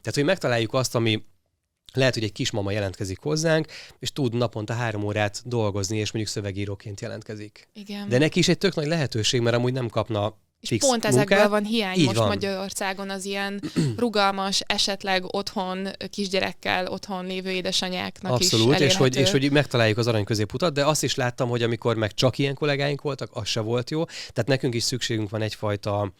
[0.00, 1.24] Tehát, hogy megtaláljuk azt, ami
[1.92, 3.66] lehet, hogy egy kismama jelentkezik hozzánk,
[3.98, 7.68] és tud naponta három órát dolgozni, és mondjuk szövegíróként jelentkezik.
[7.72, 8.08] Igen.
[8.08, 11.12] De neki is egy tök nagy lehetőség, mert amúgy nem kapna és fix pont munkát.
[11.12, 12.28] ezekből van hiány Így most van.
[12.28, 13.60] Magyarországon az ilyen
[13.96, 20.06] rugalmas, esetleg otthon kisgyerekkel otthon lévő édesanyáknak Abszolút, is és hogy, és hogy megtaláljuk az
[20.06, 23.60] arany középutat, de azt is láttam, hogy amikor meg csak ilyen kollégáink voltak, az se
[23.60, 24.04] volt jó.
[24.04, 26.12] Tehát nekünk is szükségünk van egyfajta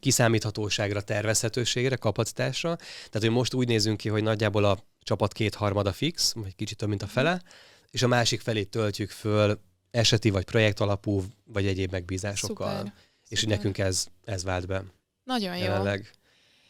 [0.00, 2.76] kiszámíthatóságra, tervezhetőségre, kapacitásra.
[2.76, 6.88] Tehát, hogy most úgy nézünk ki, hogy nagyjából a csapat kétharmada fix, vagy kicsit több,
[6.88, 7.42] mint a fele,
[7.90, 9.60] és a másik felét töltjük föl
[9.90, 12.76] eseti vagy projekt alapú, vagy egyéb megbízásokkal.
[12.76, 12.92] Szuper.
[13.28, 14.84] És hogy nekünk ez, ez vált be.
[15.24, 15.98] Nagyon jelenleg.
[15.98, 16.10] jó.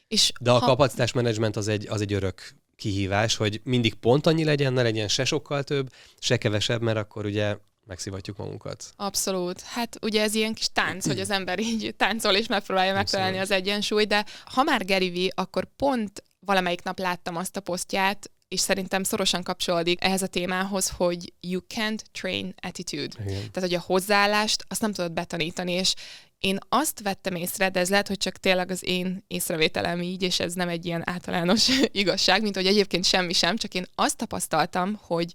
[0.09, 0.67] És De a ha...
[0.67, 5.25] kapacitásmenedzsment az egy, az egy örök kihívás, hogy mindig pont annyi legyen, ne legyen se
[5.25, 7.57] sokkal több, se kevesebb, mert akkor ugye
[7.87, 8.93] megszivatjuk magunkat.
[8.97, 9.61] Abszolút.
[9.61, 13.51] Hát ugye ez ilyen kis tánc, hogy az ember így táncol és megpróbálja megtalálni az
[13.51, 18.61] egyensúlyt, de ha már Gary V, akkor pont valamelyik nap láttam azt a posztját, és
[18.61, 23.17] szerintem szorosan kapcsolódik ehhez a témához, hogy you can't train attitude.
[23.25, 23.51] Igen.
[23.53, 25.95] Tehát, hogy a hozzáállást azt nem tudod betanítani, és
[26.39, 30.41] én azt vettem észre, de ez lehet, hogy csak tényleg az én észrevételem így, és
[30.41, 34.99] ez nem egy ilyen általános igazság, mint hogy egyébként semmi sem, csak én azt tapasztaltam,
[35.03, 35.32] hogy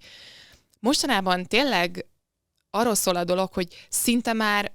[0.80, 2.06] mostanában tényleg
[2.70, 4.72] arról szól a dolog, hogy szinte már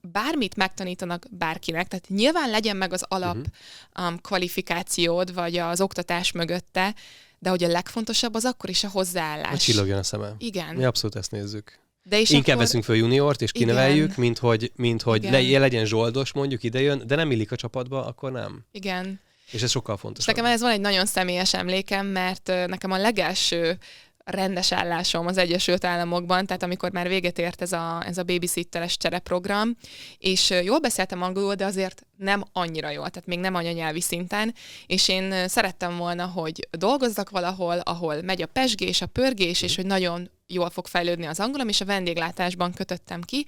[0.00, 4.08] bármit megtanítanak bárkinek, tehát nyilván legyen meg az alap uh-huh.
[4.08, 6.94] um, kvalifikációd, vagy az oktatás mögötte,
[7.38, 9.48] de hogy a legfontosabb az akkor is a hozzáállás.
[9.48, 10.34] Hogy csillogjon a szemem.
[10.38, 10.74] Igen.
[10.74, 11.78] Mi abszolút ezt nézzük.
[12.08, 12.62] De is Inkább akkor...
[12.62, 14.20] veszünk föl juniort, és kineveljük, Igen.
[14.20, 18.32] mint hogy, mint hogy le, legyen zsoldos, mondjuk idejön, de nem illik a csapatba, akkor
[18.32, 18.64] nem.
[18.72, 19.20] Igen.
[19.50, 20.28] És ez sokkal fontosabb.
[20.28, 23.78] És nekem ez van egy nagyon személyes emlékem, mert nekem a legelső
[24.24, 28.96] rendes állásom az Egyesült Államokban, tehát amikor már véget ért ez a, ez a babysitteres
[28.96, 29.76] csereprogram,
[30.18, 34.54] és jól beszéltem angolul, de azért nem annyira jól, tehát még nem anyanyelvi szinten,
[34.86, 39.86] és én szerettem volna, hogy dolgozzak valahol, ahol megy a pesgés, a pörgés, és hogy
[39.86, 43.46] nagyon jól fog fejlődni az angolom, és a vendéglátásban kötöttem ki,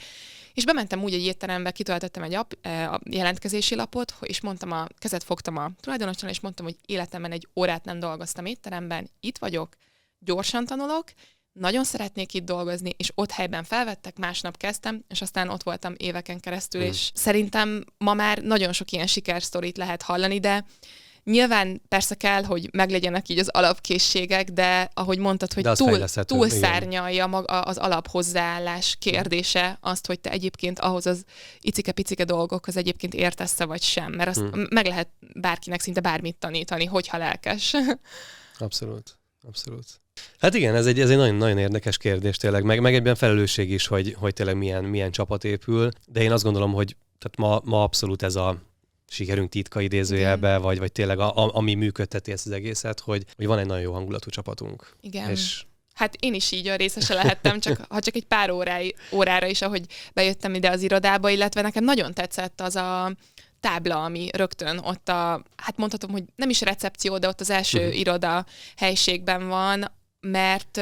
[0.55, 5.25] és bementem úgy egy étterembe, kitöltöttem egy ap, a jelentkezési lapot, és mondtam a, kezet
[5.25, 9.77] fogtam a tulajdonosnál, és mondtam, hogy életemben egy órát nem dolgoztam étteremben, itt vagyok,
[10.19, 11.13] gyorsan tanulok,
[11.53, 16.41] nagyon szeretnék itt dolgozni, és ott helyben felvettek, másnap kezdtem, és aztán ott voltam éveken
[16.41, 16.85] keresztül, mm.
[16.85, 20.65] és szerintem ma már nagyon sok ilyen sikersztorit lehet hallani, de
[21.29, 27.27] Nyilván persze kell, hogy meglegyenek így az alapkészségek, de ahogy mondtad, hogy túl, túl szárnyalja
[27.27, 31.25] maga az alaphozzáállás kérdése azt, hogy te egyébként ahhoz az
[31.61, 34.67] icike-picike dolgokhoz egyébként értesz vagy sem, mert azt hmm.
[34.71, 37.75] meg lehet bárkinek szinte bármit tanítani, hogyha lelkes.
[38.59, 39.87] Abszolút, abszolút.
[40.39, 43.71] Hát igen, ez egy, ez egy nagyon, nagyon érdekes kérdés tényleg, meg, meg egyben felelősség
[43.71, 47.71] is, hogy, hogy tényleg milyen, milyen csapat épül, de én azt gondolom, hogy tehát ma,
[47.71, 48.67] ma abszolút ez a
[49.11, 50.63] sikerünk titka idézőjelbe, Igen.
[50.63, 53.83] vagy, vagy tényleg a, a, ami működteti ezt az egészet, hogy, hogy van egy nagyon
[53.83, 54.97] jó hangulatú csapatunk.
[55.01, 55.31] Igen.
[55.31, 55.63] És
[55.99, 59.63] Hát én is így a részese lehettem, csak, ha csak egy pár órái, órára is,
[59.63, 59.85] ahogy
[60.15, 63.13] bejöttem ide az irodába, illetve nekem nagyon tetszett az a
[63.61, 67.79] tábla, ami rögtön ott a, hát mondhatom, hogy nem is recepció, de ott az első
[67.79, 67.99] uh-huh.
[67.99, 68.47] iroda
[68.77, 70.81] helységben van, mert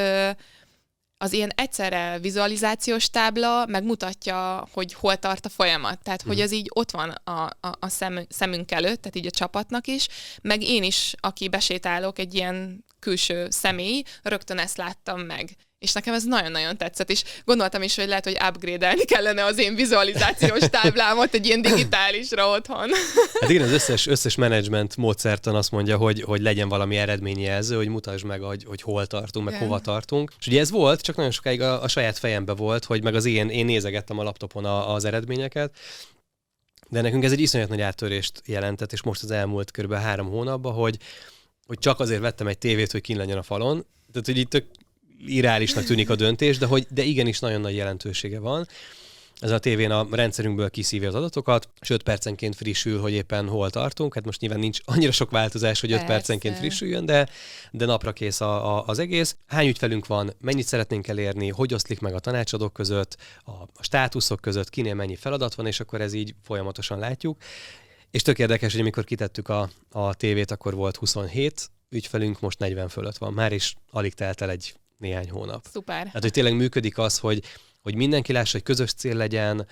[1.19, 6.03] az ilyen egyszerre vizualizációs tábla megmutatja, hogy hol tart a folyamat.
[6.03, 9.31] Tehát, hogy az így ott van a, a, a szem, szemünk előtt, tehát így a
[9.31, 10.09] csapatnak is,
[10.43, 15.57] meg én is, aki besétálok, egy ilyen külső személy, rögtön ezt láttam meg.
[15.87, 19.75] És nekem ez nagyon-nagyon tetszett, és gondoltam is, hogy lehet, hogy upgrade-elni kellene az én
[19.75, 22.89] vizualizációs táblámat egy ilyen digitálisra otthon.
[23.41, 27.89] Hát igen, az összes, összes menedzsment módszertan azt mondja, hogy, hogy legyen valami eredményjelző, hogy
[27.89, 29.67] mutasd meg, hogy, hogy hol tartunk, meg igen.
[29.67, 30.33] hova tartunk.
[30.39, 33.25] És ugye ez volt, csak nagyon sokáig a, a saját fejembe volt, hogy meg az
[33.25, 35.77] én, én nézegettem a laptopon a, az eredményeket,
[36.89, 39.95] de nekünk ez egy iszonyat nagy áttörést jelentett, és most az elmúlt kb.
[39.95, 40.99] három hónapban, hogy,
[41.67, 43.87] hogy csak azért vettem egy tévét, hogy kín legyen a falon.
[44.13, 44.65] Tehát, hogy itt tök
[45.27, 48.67] irálisnak tűnik a döntés, de, hogy, de igenis nagyon nagy jelentősége van
[49.41, 53.71] ez a tévén a rendszerünkből kiszívja az adatokat, és 5 percenként frissül, hogy éppen hol
[53.71, 54.15] tartunk.
[54.15, 56.13] Hát most nyilván nincs annyira sok változás, hogy 5 Persze.
[56.13, 57.29] percenként frissüljön, de,
[57.71, 59.37] de napra kész a, a, az egész.
[59.47, 64.41] Hány ügyfelünk van, mennyit szeretnénk elérni, hogy oszlik meg a tanácsadók között, a, a státuszok
[64.41, 67.39] között, kinél mennyi feladat van, és akkor ez így folyamatosan látjuk.
[68.11, 72.89] És tök érdekes, hogy amikor kitettük a, a tévét, akkor volt 27 ügyfelünk, most 40
[72.89, 75.65] fölött van már, és alig telt el egy néhány hónap.
[75.73, 76.07] Szuper.
[76.07, 77.43] Hát, hogy tényleg működik az, hogy
[77.87, 79.67] hogy mindenki lássa, hogy közös cél legyen,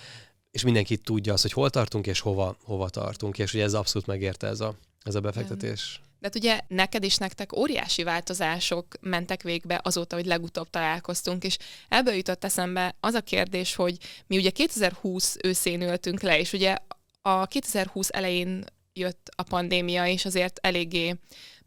[0.50, 4.06] és mindenki tudja azt, hogy hol tartunk, és hova, hova tartunk, és ugye ez abszolút
[4.06, 6.00] megérte ez a, ez a befektetés.
[6.20, 11.58] De hát ugye neked is nektek óriási változások mentek végbe azóta, hogy legutóbb találkoztunk, és
[11.88, 16.76] ebből jutott eszembe az a kérdés, hogy mi ugye 2020 őszén ültünk le, és ugye
[17.22, 21.14] a 2020 elején jött a pandémia, és azért eléggé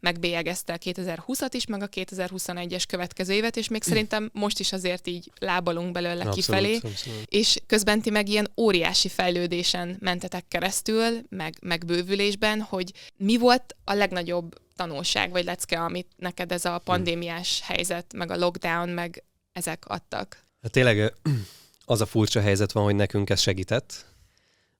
[0.00, 5.06] megbélyegezte a 2020-at is, meg a 2021-es következő évet, és még szerintem most is azért
[5.06, 6.74] így lábalunk belőle abszolút, kifelé.
[6.74, 7.24] Abszolút.
[7.26, 13.76] És közben ti meg ilyen óriási fejlődésen mentetek keresztül, meg, meg bővülésben, hogy mi volt
[13.84, 19.24] a legnagyobb tanulság, vagy lecke, amit neked ez a pandémiás helyzet, meg a lockdown, meg
[19.52, 20.46] ezek adtak?
[20.62, 21.12] Hát tényleg
[21.84, 24.06] az a furcsa helyzet van, hogy nekünk ez segített,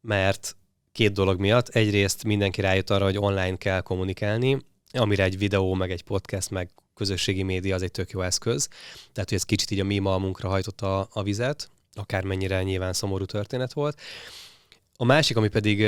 [0.00, 0.56] mert
[0.92, 1.68] két dolog miatt.
[1.68, 4.58] Egyrészt mindenki rájött arra, hogy online kell kommunikálni,
[4.98, 8.68] amire egy videó, meg egy podcast, meg közösségi média az egy tök jó eszköz.
[9.12, 13.24] Tehát, hogy ez kicsit így a mi malmunkra hajtotta a, a vizet, akármennyire nyilván szomorú
[13.24, 14.00] történet volt.
[14.96, 15.86] A másik, ami pedig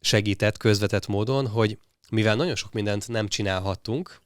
[0.00, 1.78] segített közvetett módon, hogy
[2.10, 4.20] mivel nagyon sok mindent nem csinálhattunk,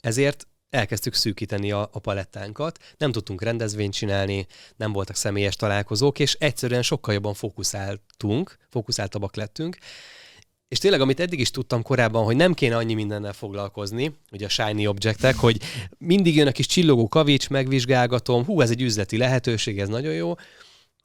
[0.00, 4.46] ezért elkezdtük szűkíteni a, a palettánkat, nem tudtunk rendezvényt csinálni,
[4.76, 9.78] nem voltak személyes találkozók, és egyszerűen sokkal jobban fókuszáltunk, fókuszáltabbak lettünk,
[10.70, 14.48] és tényleg, amit eddig is tudtam korábban, hogy nem kéne annyi mindennel foglalkozni, ugye a
[14.48, 15.60] shiny objectek, hogy
[15.98, 20.34] mindig jön a kis csillogó kavics, megvizsgálgatom, hú, ez egy üzleti lehetőség, ez nagyon jó.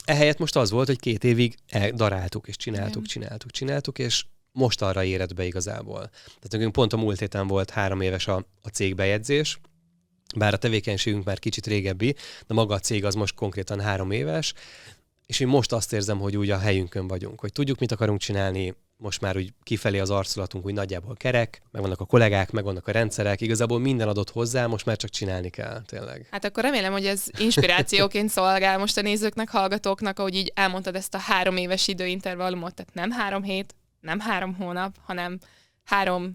[0.04, 1.54] Ehelyett most az volt, hogy két évig
[1.94, 3.06] daráltuk, és csináltuk, Igen.
[3.06, 6.10] csináltuk, csináltuk, és most arra érett be igazából.
[6.24, 9.58] Tehát nekünk pont a múlt héten volt három éves a, a cégbejegyzés,
[10.36, 12.14] bár a tevékenységünk már kicsit régebbi,
[12.46, 14.54] de maga a cég az most konkrétan három éves,
[15.26, 18.74] és én most azt érzem, hogy úgy a helyünkön vagyunk, hogy tudjuk, mit akarunk csinálni,
[18.96, 22.88] most már úgy kifelé az arculatunk úgy nagyjából kerek, meg vannak a kollégák, meg vannak
[22.88, 26.26] a rendszerek, igazából minden adott hozzá, most már csak csinálni kell, tényleg.
[26.30, 31.14] Hát akkor remélem, hogy ez inspirációként szolgál most a nézőknek, hallgatóknak, ahogy így elmondtad ezt
[31.14, 35.38] a három éves időintervallumot, tehát nem három hét, nem három hónap, hanem
[35.84, 36.30] három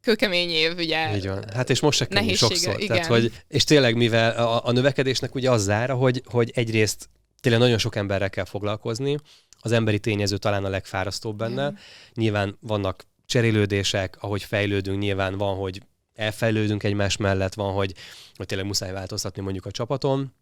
[0.00, 1.16] kőkemény év, ugye.
[1.16, 1.44] Így van.
[1.54, 2.80] Hát és most se könnyű sokszor.
[2.80, 2.96] Igen.
[2.96, 7.08] Tehát, hogy, és tényleg, mivel a, a növekedésnek ugye az zára, hogy, hogy egyrészt
[7.40, 9.18] tényleg nagyon sok emberrel kell foglalkozni,
[9.60, 11.70] az emberi tényező talán a legfárasztóbb benne.
[11.70, 11.74] Mm.
[12.14, 15.82] Nyilván vannak cserélődések, ahogy fejlődünk, nyilván van, hogy
[16.14, 17.94] elfejlődünk egymás mellett, van, hogy,
[18.34, 20.32] hogy tényleg muszáj változtatni mondjuk a csapaton,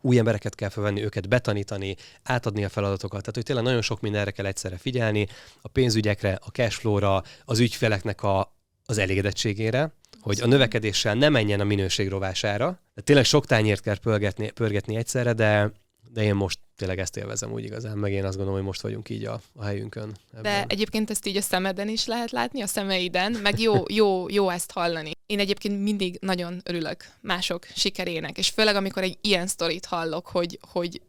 [0.00, 3.20] új embereket kell felvenni, őket betanítani, átadni a feladatokat.
[3.20, 5.26] Tehát, hogy tényleg nagyon sok mindenre kell egyszerre figyelni,
[5.60, 11.64] a pénzügyekre, a cashflow-ra, az ügyfeleknek a, az elégedettségére, hogy a növekedéssel ne menjen a
[11.64, 12.80] minőség rovására.
[12.94, 15.72] De tényleg sok tányért kell pörgetni, pörgetni egyszerre, de,
[16.12, 19.08] de én most tényleg ezt élvezem úgy igazán, meg én azt gondolom, hogy most vagyunk
[19.08, 20.16] így a, a helyünkön.
[20.30, 20.42] Ebben.
[20.42, 24.48] De egyébként ezt így a szemeden is lehet látni, a szemeiden, meg jó, jó, jó
[24.48, 25.10] ezt hallani.
[25.26, 30.58] Én egyébként mindig nagyon örülök mások sikerének, és főleg amikor egy ilyen sztorit hallok, hogy,
[30.72, 31.00] hogy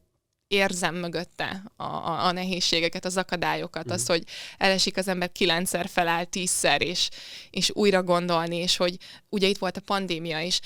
[0.48, 3.94] érzem mögötte a, a, a nehézségeket, az akadályokat, mm.
[3.94, 4.24] az, hogy
[4.58, 7.10] elesik az ember kilencszer, feláll tízszer, és,
[7.50, 8.98] és újra gondolni, és hogy
[9.30, 10.60] ugye itt volt a pandémia is.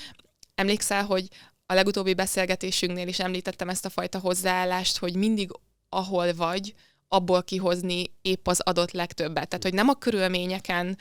[0.54, 1.28] Emlékszel, hogy
[1.70, 5.50] a legutóbbi beszélgetésünknél is említettem ezt a fajta hozzáállást, hogy mindig
[5.88, 6.74] ahol vagy,
[7.08, 9.48] abból kihozni épp az adott legtöbbet.
[9.48, 10.98] Tehát, hogy nem a körülményeken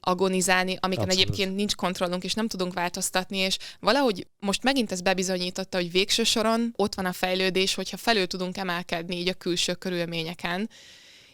[0.00, 1.28] agonizálni, amiken Abszolút.
[1.28, 6.24] egyébként nincs kontrollunk, és nem tudunk változtatni, és valahogy most megint ez bebizonyította, hogy végső
[6.24, 10.70] soron ott van a fejlődés, hogyha felül tudunk emelkedni így a külső körülményeken,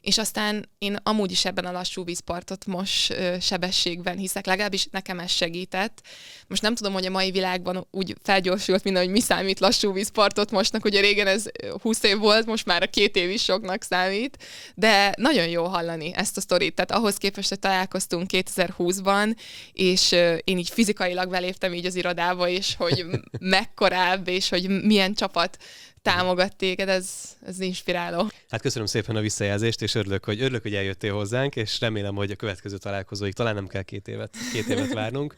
[0.06, 5.30] és aztán én amúgy is ebben a lassú vízpartot most sebességben hiszek, legalábbis nekem ez
[5.30, 6.00] segített.
[6.46, 10.50] Most nem tudom, hogy a mai világban úgy felgyorsult minden, hogy mi számít lassú vízpartot
[10.50, 11.44] mostnak, ugye régen ez
[11.82, 14.38] 20 év volt, most már a két év is soknak számít,
[14.74, 16.74] de nagyon jó hallani ezt a sztorit.
[16.74, 19.36] Tehát ahhoz képest, hogy találkoztunk 2020-ban,
[19.72, 20.12] és
[20.44, 23.06] én így fizikailag beléptem így az irodába, és hogy
[23.40, 25.58] mekkorább, és hogy milyen csapat
[26.06, 28.30] támogat téged, ez, ez inspiráló.
[28.48, 32.30] Hát köszönöm szépen a visszajelzést, és örülök, hogy, örülök, hogy eljöttél hozzánk, és remélem, hogy
[32.30, 35.34] a következő találkozóig talán nem kell két évet, két évet várnunk.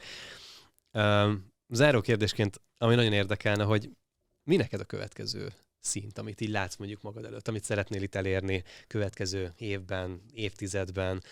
[1.68, 3.90] Záró kérdésként, ami nagyon érdekelne, hogy
[4.44, 8.64] mi neked a következő szint, amit így látsz mondjuk magad előtt, amit szeretnél itt elérni
[8.86, 11.22] következő évben, évtizedben,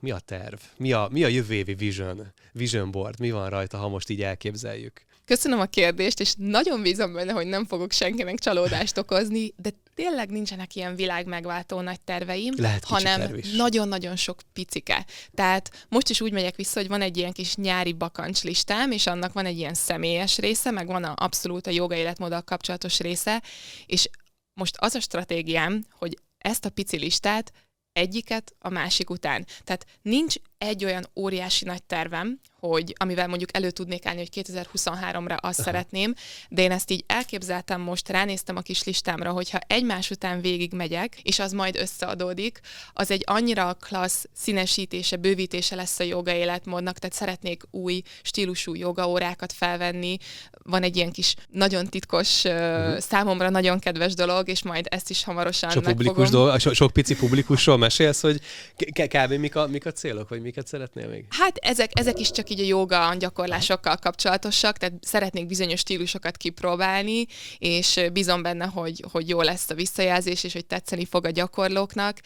[0.00, 0.58] mi a terv?
[0.76, 3.20] Mi a, mi a jövő évi vision, vision board?
[3.20, 5.04] Mi van rajta, ha most így elképzeljük?
[5.24, 10.30] Köszönöm a kérdést, és nagyon bízom benne, hogy nem fogok senkinek csalódást okozni, de tényleg
[10.30, 15.06] nincsenek ilyen világ megváltó nagy terveim, Lehet hanem nagyon-nagyon sok picike.
[15.34, 19.06] Tehát most is úgy megyek vissza, hogy van egy ilyen kis nyári bakancs listám, és
[19.06, 23.42] annak van egy ilyen személyes része, meg van a abszolút a joga életmóddal kapcsolatos része,
[23.86, 24.08] és
[24.54, 27.52] most az a stratégiám, hogy ezt a pici listát
[27.92, 29.46] egyiket a másik után.
[29.64, 35.36] Tehát nincs egy olyan óriási nagy tervem, hogy amivel mondjuk elő tudnék állni, hogy 2023-ra
[35.36, 35.70] azt Aha.
[35.70, 36.14] szeretném,
[36.48, 41.20] de én ezt így elképzeltem most, ránéztem a kis listámra, hogyha egymás után végig megyek,
[41.22, 42.60] és az majd összeadódik,
[42.92, 49.52] az egy annyira klassz színesítése, bővítése lesz a joga életmódnak, tehát szeretnék új stílusú jogaórákat
[49.52, 50.16] felvenni,
[50.64, 52.98] van egy ilyen kis nagyon titkos, uh-huh.
[52.98, 57.16] számomra nagyon kedves dolog, és majd ezt is hamarosan sok publikus dolog, so, sok pici
[57.16, 58.40] publikusról mesélsz, hogy
[58.76, 59.32] kb.
[59.32, 61.26] mik a, mik a célok, vagy miket szeretnél még?
[61.30, 67.26] Hát ezek, ezek is csak így a joga gyakorlásokkal kapcsolatosak, tehát szeretnék bizonyos stílusokat kipróbálni,
[67.58, 72.20] és bízom benne, hogy, hogy jó lesz a visszajelzés, és hogy tetszeni fog a gyakorlóknak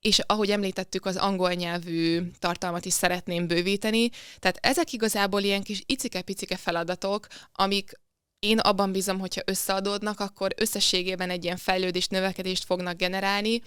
[0.00, 4.10] és ahogy említettük, az angol nyelvű tartalmat is szeretném bővíteni.
[4.38, 8.00] Tehát ezek igazából ilyen kis icike-picike feladatok, amik
[8.38, 13.62] én abban bízom, hogyha összeadódnak, akkor összességében egy ilyen fejlődést, növekedést fognak generálni,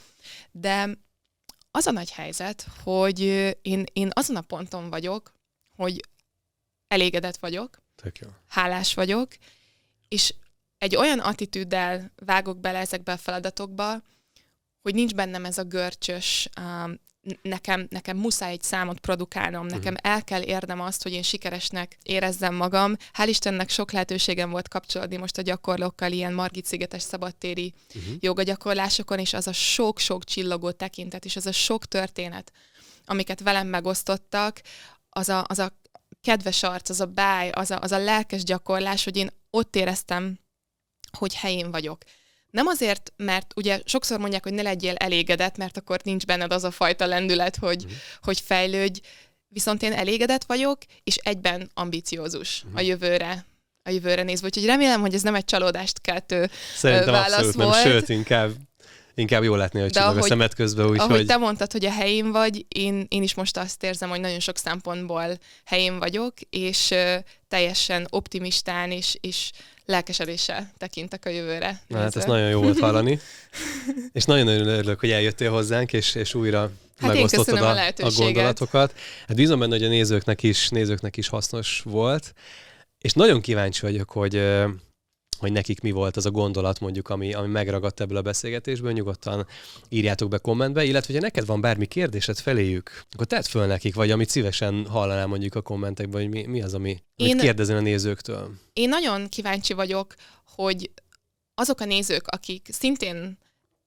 [0.52, 0.90] de
[1.76, 3.20] az a nagy helyzet, hogy
[3.62, 5.34] én, én azon a ponton vagyok,
[5.76, 6.06] hogy
[6.88, 8.28] elégedett vagyok, Tök jó.
[8.48, 9.32] hálás vagyok,
[10.08, 10.34] és
[10.78, 14.02] egy olyan attitűddel vágok bele ezekbe a feladatokba,
[14.82, 17.00] hogy nincs bennem ez a görcsös, um,
[17.42, 20.12] nekem, nekem muszáj egy számot produkálnom, nekem uh-huh.
[20.12, 22.96] el kell érnem azt, hogy én sikeresnek érezzem magam.
[23.14, 28.14] Hál' Istennek sok lehetőségem volt kapcsolódni most a gyakorlókkal ilyen Margit szigetes szabadtéri uh-huh.
[28.20, 32.52] jogagyakorlásokon, és az a sok-sok csillogó tekintet, és az a sok történet,
[33.06, 34.62] amiket velem megosztottak,
[35.10, 35.80] az a, az a
[36.22, 40.40] kedves arc, az a báj, az a, az a lelkes gyakorlás, hogy én ott éreztem,
[41.18, 42.04] hogy helyén vagyok.
[42.56, 46.64] Nem azért, mert ugye sokszor mondják, hogy ne legyél elégedett, mert akkor nincs benned az
[46.64, 47.90] a fajta lendület, hogy, mm.
[48.22, 49.00] hogy fejlődj,
[49.48, 52.76] viszont én elégedett vagyok, és egyben ambiciózus mm.
[52.76, 53.46] a jövőre
[53.84, 54.48] a jövőre nézve.
[54.48, 57.84] Úgyhogy remélem, hogy ez nem egy csalódást keltő Szerintem válasz abszolút volt.
[57.84, 58.52] nem, sőt, inkább
[59.16, 60.86] inkább jó látni, hogy csillag a szemed közben.
[60.86, 61.26] Úgy, ahogy hogy...
[61.26, 64.58] te mondtad, hogy a helyén vagy, én, én is most azt érzem, hogy nagyon sok
[64.58, 67.16] szempontból helyén vagyok, és uh,
[67.48, 69.52] teljesen optimistán és, és
[69.86, 71.82] lelkesedéssel tekintek a jövőre.
[71.88, 73.20] Na, hát ez nagyon jó volt hallani.
[74.14, 78.94] és nagyon örülök, hogy eljöttél hozzánk, és, és újra hát megosztottad a, a, a gondolatokat.
[79.28, 82.34] Hát bízom benne, hogy a nézőknek is, nézőknek is hasznos volt.
[83.00, 84.42] És nagyon kíváncsi vagyok, hogy
[85.38, 89.48] hogy nekik mi volt az a gondolat mondjuk, ami, ami megragadt ebből a beszélgetésből, nyugodtan
[89.90, 94.12] írjátok be kommentbe, illetve ha neked van bármi kérdésed feléjük, akkor tedd föl nekik, vagy
[94.12, 98.52] amit szívesen hallanál mondjuk a kommentekben, hogy mi, mi az, ami, én, kérdezen a nézőktől.
[98.74, 100.14] Én nagyon kíváncsi vagyok,
[100.56, 100.92] hogy
[101.56, 103.38] azok a nézők, akik szintén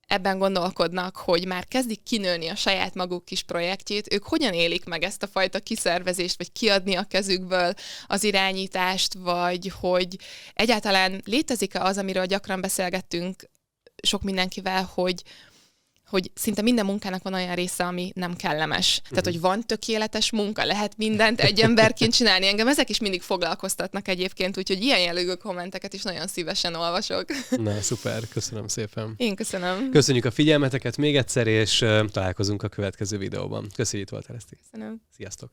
[0.09, 5.03] ebben gondolkodnak, hogy már kezdik kinőni a saját maguk kis projektjét, ők hogyan élik meg
[5.03, 7.75] ezt a fajta kiszervezést, vagy kiadni a kezükből
[8.07, 10.17] az irányítást, vagy hogy
[10.55, 13.49] egyáltalán létezik-e az, amiről gyakran beszélgettünk
[14.03, 15.23] sok mindenkivel, hogy,
[16.09, 18.89] hogy szinte minden munkának van olyan része, ami nem kellemes.
[18.89, 19.09] Uh-huh.
[19.09, 22.47] Tehát, hogy van tökéletes munka, lehet mindent egy emberként csinálni.
[22.47, 27.25] Engem ezek is mindig foglalkoztatnak egyébként, úgyhogy ilyen jellegű kommenteket is nagyon szívesen olvasok.
[27.51, 29.15] Na, szuper, köszönöm szépen.
[29.17, 29.91] Én köszönöm.
[29.91, 33.69] Köszönjük a figyelmeteket még egyszer, és találkozunk a következő videóban.
[33.75, 34.57] Köszönjük, hogy itt voltál, Eszti.
[34.71, 35.01] Köszönöm.
[35.17, 35.51] Sziasztok.